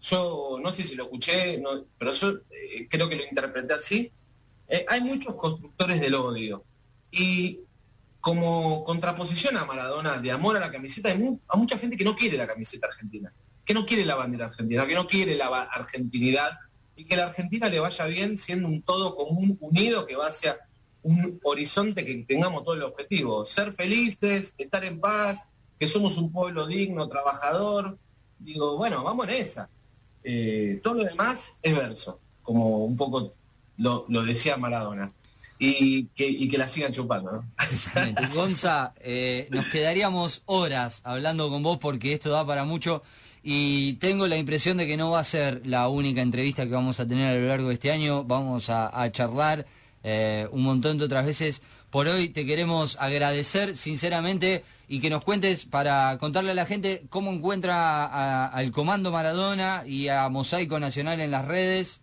yo 0.02 0.60
no 0.62 0.72
sé 0.72 0.84
si 0.84 0.96
lo 0.96 1.04
escuché, 1.04 1.62
pero 1.98 2.12
yo 2.12 2.30
eh, 2.50 2.88
creo 2.90 3.08
que 3.08 3.16
lo 3.16 3.24
interpreté 3.24 3.74
así, 3.74 4.12
eh, 4.68 4.86
hay 4.88 5.02
muchos 5.02 5.36
constructores 5.36 6.00
del 6.02 6.16
odio. 6.16 6.64
Y 7.12 7.60
como 8.24 8.86
contraposición 8.86 9.58
a 9.58 9.66
Maradona 9.66 10.18
de 10.18 10.32
amor 10.32 10.56
a 10.56 10.62
la 10.62 10.72
camiseta, 10.72 11.10
hay 11.10 11.22
a 11.46 11.58
mucha 11.58 11.78
gente 11.78 11.98
que 11.98 12.06
no 12.06 12.16
quiere 12.16 12.38
la 12.38 12.48
camiseta 12.48 12.88
argentina, 12.88 13.34
que 13.66 13.74
no 13.74 13.86
quiere 13.86 14.06
la 14.06 14.16
bandera 14.16 14.46
argentina, 14.46 14.88
que 14.88 14.96
no 14.96 15.06
quiere 15.06 15.36
la 15.36 15.48
argentinidad 15.48 16.58
y 16.96 17.04
que 17.04 17.18
la 17.18 17.26
Argentina 17.26 17.68
le 17.68 17.82
vaya 17.82 18.06
bien 18.06 18.38
siendo 18.38 18.70
un 18.70 18.82
todo 18.82 19.18
común 19.18 19.58
unido 19.60 20.06
que 20.06 20.16
va 20.16 20.28
hacia 20.28 20.58
un 21.02 21.38
horizonte 21.44 22.06
que 22.06 22.24
tengamos 22.26 22.64
todo 22.64 22.76
el 22.76 22.84
objetivo, 22.84 23.44
ser 23.44 23.74
felices, 23.74 24.54
estar 24.58 24.86
en 24.86 25.02
paz, 25.02 25.50
que 25.78 25.90
somos 25.90 26.18
un 26.18 26.32
pueblo 26.32 26.66
digno, 26.66 27.10
trabajador. 27.10 27.98
Digo, 28.40 28.78
bueno, 28.78 29.04
vamos 29.04 29.28
en 29.28 29.34
esa. 29.34 29.70
Eh, 30.24 30.80
todo 30.82 30.94
lo 30.94 31.04
demás 31.04 31.56
es 31.62 31.76
verso, 31.76 32.22
como 32.42 32.86
un 32.86 32.96
poco 32.96 33.34
lo, 33.76 34.06
decía 34.24 34.56
Maradona. 34.56 35.12
Y 35.66 36.08
que, 36.16 36.50
que, 36.50 36.58
la 36.58 36.68
sigan 36.68 36.92
chupando, 36.92 37.32
¿no? 37.32 37.46
Gonza, 38.34 38.94
eh, 39.00 39.48
nos 39.50 39.66
quedaríamos 39.68 40.42
horas 40.46 41.00
hablando 41.06 41.50
con 41.50 41.64
vos 41.64 41.78
porque 41.78 42.14
esto 42.14 42.32
da 42.32 42.46
para 42.46 42.66
mucho. 42.66 43.02
y 43.42 43.94
tengo 43.94 44.28
la 44.28 44.38
impresión 44.38 44.78
de 44.78 44.88
que 44.88 44.98
no 44.98 45.12
va 45.12 45.20
a 45.20 45.24
ser 45.24 45.66
la 45.66 45.88
única 45.88 46.22
entrevista 46.22 46.66
que 46.66 46.72
vamos 46.72 47.00
a 47.00 47.08
tener 47.08 47.38
a 47.38 47.40
lo 47.40 47.48
largo 47.48 47.70
de 47.70 47.76
este 47.76 47.92
año. 47.92 48.26
Vamos 48.26 48.70
a, 48.70 49.10
charlar 49.12 49.66
eh, 50.04 50.48
un 50.52 50.64
montón 50.64 50.98
de 50.98 51.06
otras 51.06 51.26
veces. 51.26 51.62
Por 51.90 52.08
hoy 52.08 52.28
te 52.28 52.46
queremos 52.46 52.98
agradecer 53.00 53.78
sinceramente 53.78 54.66
y 54.90 55.00
que 55.00 55.10
nos 55.10 55.24
cuentes 55.24 55.66
para 55.66 56.18
contarle 56.18 56.52
a 56.52 56.56
la 56.56 56.66
gente 56.66 57.04
cómo 57.10 57.32
encuentra 57.32 58.48
al 58.48 58.72
Comando 58.72 59.12
Maradona 59.12 59.84
y 59.86 60.10
a 60.10 60.28
Mosaico 60.28 60.80
Nacional 60.80 61.22
en 61.22 61.32
las 61.32 61.46
redes. 61.46 62.03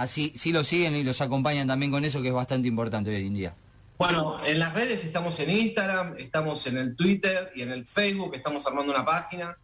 Así 0.00 0.32
sí 0.34 0.50
lo 0.50 0.64
siguen 0.64 0.96
y 0.96 1.04
los 1.04 1.20
acompañan 1.20 1.68
también 1.68 1.92
con 1.92 2.06
eso 2.06 2.22
que 2.22 2.28
es 2.28 2.34
bastante 2.34 2.66
importante 2.66 3.14
hoy 3.14 3.26
en 3.26 3.34
día. 3.34 3.54
Bueno, 3.98 4.42
en 4.46 4.58
las 4.58 4.72
redes 4.72 5.04
estamos 5.04 5.38
en 5.40 5.50
Instagram, 5.50 6.14
estamos 6.16 6.66
en 6.66 6.78
el 6.78 6.96
Twitter 6.96 7.52
y 7.54 7.60
en 7.60 7.70
el 7.70 7.86
Facebook, 7.86 8.34
estamos 8.34 8.66
armando 8.66 8.94
una 8.94 9.04
página 9.04 9.58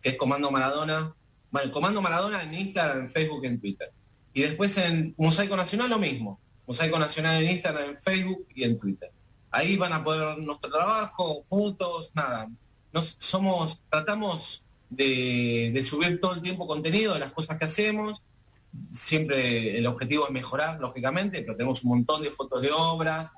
que 0.00 0.08
es 0.08 0.16
Comando 0.16 0.50
Maradona. 0.50 1.12
Bueno, 1.50 1.70
Comando 1.72 2.00
Maradona 2.00 2.42
en 2.42 2.54
Instagram, 2.54 3.00
en 3.00 3.10
Facebook 3.10 3.40
y 3.44 3.46
en 3.48 3.60
Twitter. 3.60 3.92
Y 4.32 4.40
después 4.40 4.78
en 4.78 5.14
Mosaico 5.18 5.58
Nacional 5.58 5.90
lo 5.90 5.98
mismo. 5.98 6.40
Mosaico 6.66 6.98
Nacional 6.98 7.42
en 7.42 7.50
Instagram, 7.50 7.90
en 7.90 7.98
Facebook 7.98 8.46
y 8.54 8.64
en 8.64 8.78
Twitter. 8.78 9.10
Ahí 9.50 9.76
van 9.76 9.92
a 9.92 10.02
poder 10.02 10.38
nuestro 10.38 10.70
trabajo, 10.70 11.44
fotos, 11.50 12.12
nada. 12.14 12.48
Nos, 12.94 13.16
somos, 13.18 13.82
tratamos 13.90 14.62
de, 14.88 15.78
subir 15.86 16.18
todo 16.18 16.32
el 16.32 16.40
tiempo 16.40 16.66
contenido 16.66 17.12
de 17.12 17.20
las 17.20 17.32
cosas 17.32 17.58
que 17.58 17.66
hacemos. 17.66 18.22
Siempre 18.90 19.76
el 19.78 19.86
objetivo 19.86 20.26
es 20.26 20.32
mejorar, 20.32 20.80
lógicamente, 20.80 21.42
pero 21.42 21.56
tenemos 21.56 21.82
un 21.84 21.90
montón 21.90 22.22
de 22.22 22.30
fotos 22.30 22.62
de 22.62 22.70
obras, 22.72 23.32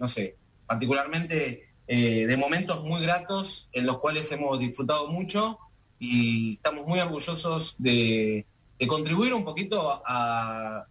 no 0.00 0.08
sé, 0.08 0.36
particularmente 0.66 1.68
eh, 1.86 2.26
de 2.26 2.36
momentos 2.36 2.82
muy 2.82 3.02
gratos 3.02 3.68
en 3.72 3.84
los 3.84 3.98
cuales 3.98 4.32
hemos 4.32 4.58
disfrutado 4.58 5.08
mucho 5.08 5.58
y 5.98 6.54
estamos 6.54 6.86
muy 6.86 6.98
orgullosos 6.98 7.76
de, 7.78 8.46
contribuir 8.88 9.32
un 9.32 9.44
poquito 9.44 10.02
a, 10.04 10.86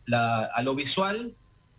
lo 0.63 0.75
visual 0.75 1.36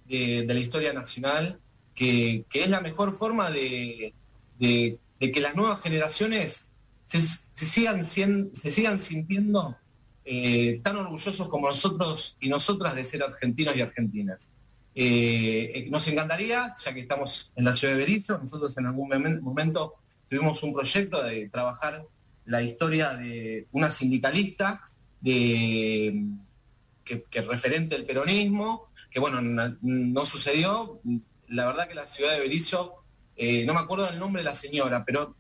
de, 0.07 0.45
la 0.47 0.55
historia 0.55 0.93
nacional, 0.93 1.61
que, 1.95 2.45
es 2.53 2.69
la 2.69 2.81
mejor 2.81 3.17
forma 3.17 3.51
de, 3.51 4.15
que 4.59 5.41
las 5.41 5.55
nuevas 5.57 5.81
generaciones 5.81 6.73
se, 7.05 7.21
sigan, 7.21 8.05
se 8.05 8.71
sigan 8.71 8.99
sintiendo 8.99 9.77
eh, 10.25 10.81
tan 10.83 10.97
orgullosos 10.97 11.49
como 11.49 11.69
nosotros 11.69 12.37
y 12.41 12.49
nosotras 12.49 12.95
de 12.95 13.05
ser 13.05 13.23
argentinos 13.23 13.77
y 13.77 13.83
argentinas. 13.83 14.49
Eh, 14.95 15.87
nos 15.91 16.07
encantaría, 16.09 16.75
ya 16.83 16.95
que 16.95 17.01
estamos 17.01 17.53
en 17.57 17.65
la 17.65 17.73
ciudad 17.73 17.95
de 17.95 18.01
Berizo, 18.01 18.39
nosotros 18.39 18.77
en 18.79 18.87
algún 18.87 19.09
momento 19.43 19.95
tuvimos 20.29 20.63
un 20.63 20.73
proyecto 20.73 21.23
de 21.23 21.49
trabajar 21.49 22.05
la 22.47 22.63
historia 22.63 23.15
de 23.15 23.67
una 23.73 23.91
sindicalista 23.91 24.83
de, 25.21 26.27
que, 27.05 27.43
referente 27.43 27.97
al 27.97 28.05
peronismo, 28.05 28.89
que 29.11 29.21
bueno, 29.21 29.41
no, 29.41 30.25
sucedió. 30.25 31.01
La 31.49 31.67
verdad 31.67 31.89
que 31.89 31.95
la 31.95 32.07
ciudad 32.07 32.33
de 32.33 32.41
Berizo, 32.41 33.05
eh, 33.37 33.65
no 33.67 33.75
me 33.75 33.81
acuerdo 33.81 34.07
del 34.07 34.19
nombre 34.19 34.43
de 34.43 34.45
la 34.45 34.55
señora, 34.55 35.05
pero 35.05 35.37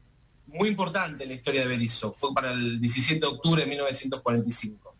muy 0.46 0.68
importante 0.68 1.24
en 1.24 1.30
la 1.30 1.34
historia 1.34 1.62
de 1.62 1.68
Berizo, 1.68 2.12
fue 2.12 2.32
para 2.34 2.52
el 2.52 2.80
17 2.80 3.20
de 3.20 3.26
octubre 3.26 3.62
de 3.62 3.68
1945. 3.68 4.94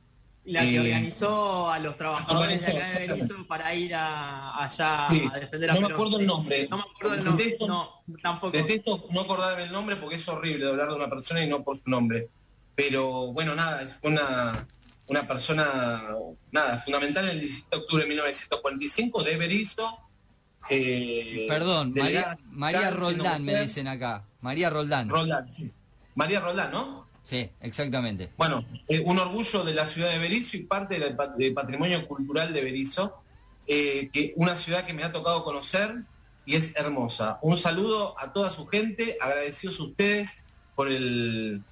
La 0.46 0.60
que 0.60 0.78
organizó 0.78 1.70
a 1.70 1.78
los 1.78 1.96
trabajadores 1.96 2.60
de 2.60 2.72
acá 2.72 2.98
de 2.98 3.06
Berizo 3.08 3.46
para 3.46 3.74
ir 3.74 3.94
allá 3.94 5.08
a 5.08 5.38
defender 5.40 5.70
a 5.70 5.74
No 5.74 5.88
me 5.88 5.94
acuerdo 5.94 6.18
el 6.18 6.26
nombre. 6.26 6.68
No 6.68 6.76
me 6.76 6.82
acuerdo 6.82 7.14
el 7.14 7.24
nombre. 7.24 7.56
no, 7.66 8.02
tampoco. 8.22 8.54
Detesto 8.54 9.06
no 9.10 9.20
acordarme 9.22 9.62
el 9.64 9.72
nombre 9.72 9.96
porque 9.96 10.16
es 10.16 10.28
horrible 10.28 10.68
hablar 10.68 10.88
de 10.88 10.96
una 10.96 11.08
persona 11.08 11.42
y 11.42 11.48
no 11.48 11.62
por 11.64 11.78
su 11.78 11.88
nombre. 11.88 12.28
Pero 12.74 13.32
bueno, 13.32 13.54
nada, 13.54 13.86
fue 13.88 14.10
una, 14.10 14.66
una 15.06 15.26
persona 15.26 16.14
nada, 16.50 16.78
fundamental 16.78 17.24
en 17.24 17.30
el 17.32 17.40
17 17.40 17.68
de 17.70 17.82
octubre 17.82 18.02
de 18.02 18.08
1945 18.10 19.22
de 19.22 19.36
Berizo. 19.36 19.98
Eh, 20.70 21.46
Perdón, 21.48 21.92
María, 21.94 22.36
María 22.50 22.90
Roldán 22.90 23.44
me 23.44 23.60
dicen 23.62 23.88
acá. 23.88 24.24
María 24.40 24.70
Roldán. 24.70 25.08
Roldán, 25.08 25.52
sí. 25.52 25.70
María 26.14 26.40
Roldán, 26.40 26.70
¿no? 26.70 27.06
Sí, 27.24 27.50
exactamente. 27.60 28.30
Bueno, 28.36 28.64
eh, 28.88 29.02
un 29.04 29.18
orgullo 29.18 29.64
de 29.64 29.74
la 29.74 29.86
ciudad 29.86 30.10
de 30.10 30.18
Berizo 30.18 30.56
y 30.56 30.64
parte 30.64 30.98
del, 30.98 31.16
patrimonio 31.54 32.06
cultural 32.06 32.52
de 32.52 32.62
Berizo, 32.62 33.22
eh, 33.66 34.10
que 34.12 34.34
una 34.36 34.56
ciudad 34.56 34.84
que 34.84 34.92
me 34.92 35.04
ha 35.04 35.12
tocado 35.12 35.42
conocer 35.42 36.02
y 36.44 36.56
es 36.56 36.76
hermosa. 36.76 37.38
Un 37.40 37.56
saludo 37.56 38.14
a 38.18 38.32
toda 38.32 38.50
su 38.50 38.66
gente, 38.66 39.16
agradecidos 39.20 39.80
a 39.80 39.84
ustedes 39.84 40.44
por 40.74 40.88
el 40.88 41.62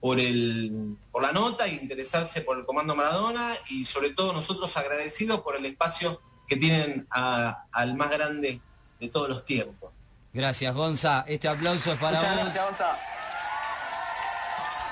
por 0.00 0.18
el 0.18 0.96
por 1.12 1.22
la 1.22 1.32
nota 1.32 1.66
e 1.66 1.74
interesarse 1.74 2.40
por 2.42 2.58
el 2.58 2.64
Comando 2.64 2.94
Maradona 2.94 3.54
y 3.68 3.84
sobre 3.84 4.10
todo 4.10 4.32
nosotros 4.32 4.76
agradecidos 4.76 5.40
por 5.40 5.56
el 5.56 5.66
espacio 5.66 6.20
que 6.50 6.56
tienen 6.56 7.06
al 7.10 7.94
más 7.94 8.10
grande 8.10 8.60
de 8.98 9.08
todos 9.08 9.28
los 9.28 9.44
tiempos. 9.44 9.92
Gracias, 10.32 10.74
Gonza. 10.74 11.24
Este 11.28 11.46
aplauso 11.46 11.92
es 11.92 11.98
para 12.00 12.20
vos. 12.20 12.28
Gracias, 12.28 12.64
Gonza. 12.64 12.98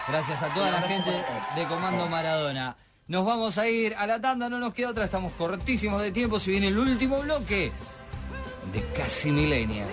Gracias 0.06 0.42
a 0.42 0.54
toda 0.54 0.70
la 0.70 0.82
gente 0.82 1.10
de 1.56 1.64
Comando 1.66 2.06
Maradona. 2.06 2.76
Nos 3.08 3.24
vamos 3.26 3.58
a 3.58 3.68
ir 3.68 3.94
a 3.96 4.06
la 4.06 4.20
tanda, 4.20 4.48
no 4.48 4.60
nos 4.60 4.72
queda 4.72 4.90
otra, 4.90 5.04
estamos 5.04 5.32
cortísimos 5.32 6.00
de 6.00 6.12
tiempo. 6.12 6.38
Si 6.38 6.52
viene 6.52 6.68
el 6.68 6.78
último 6.78 7.18
bloque 7.22 7.72
de 8.72 8.82
Casi 8.96 9.32
Milenia. 9.32 9.84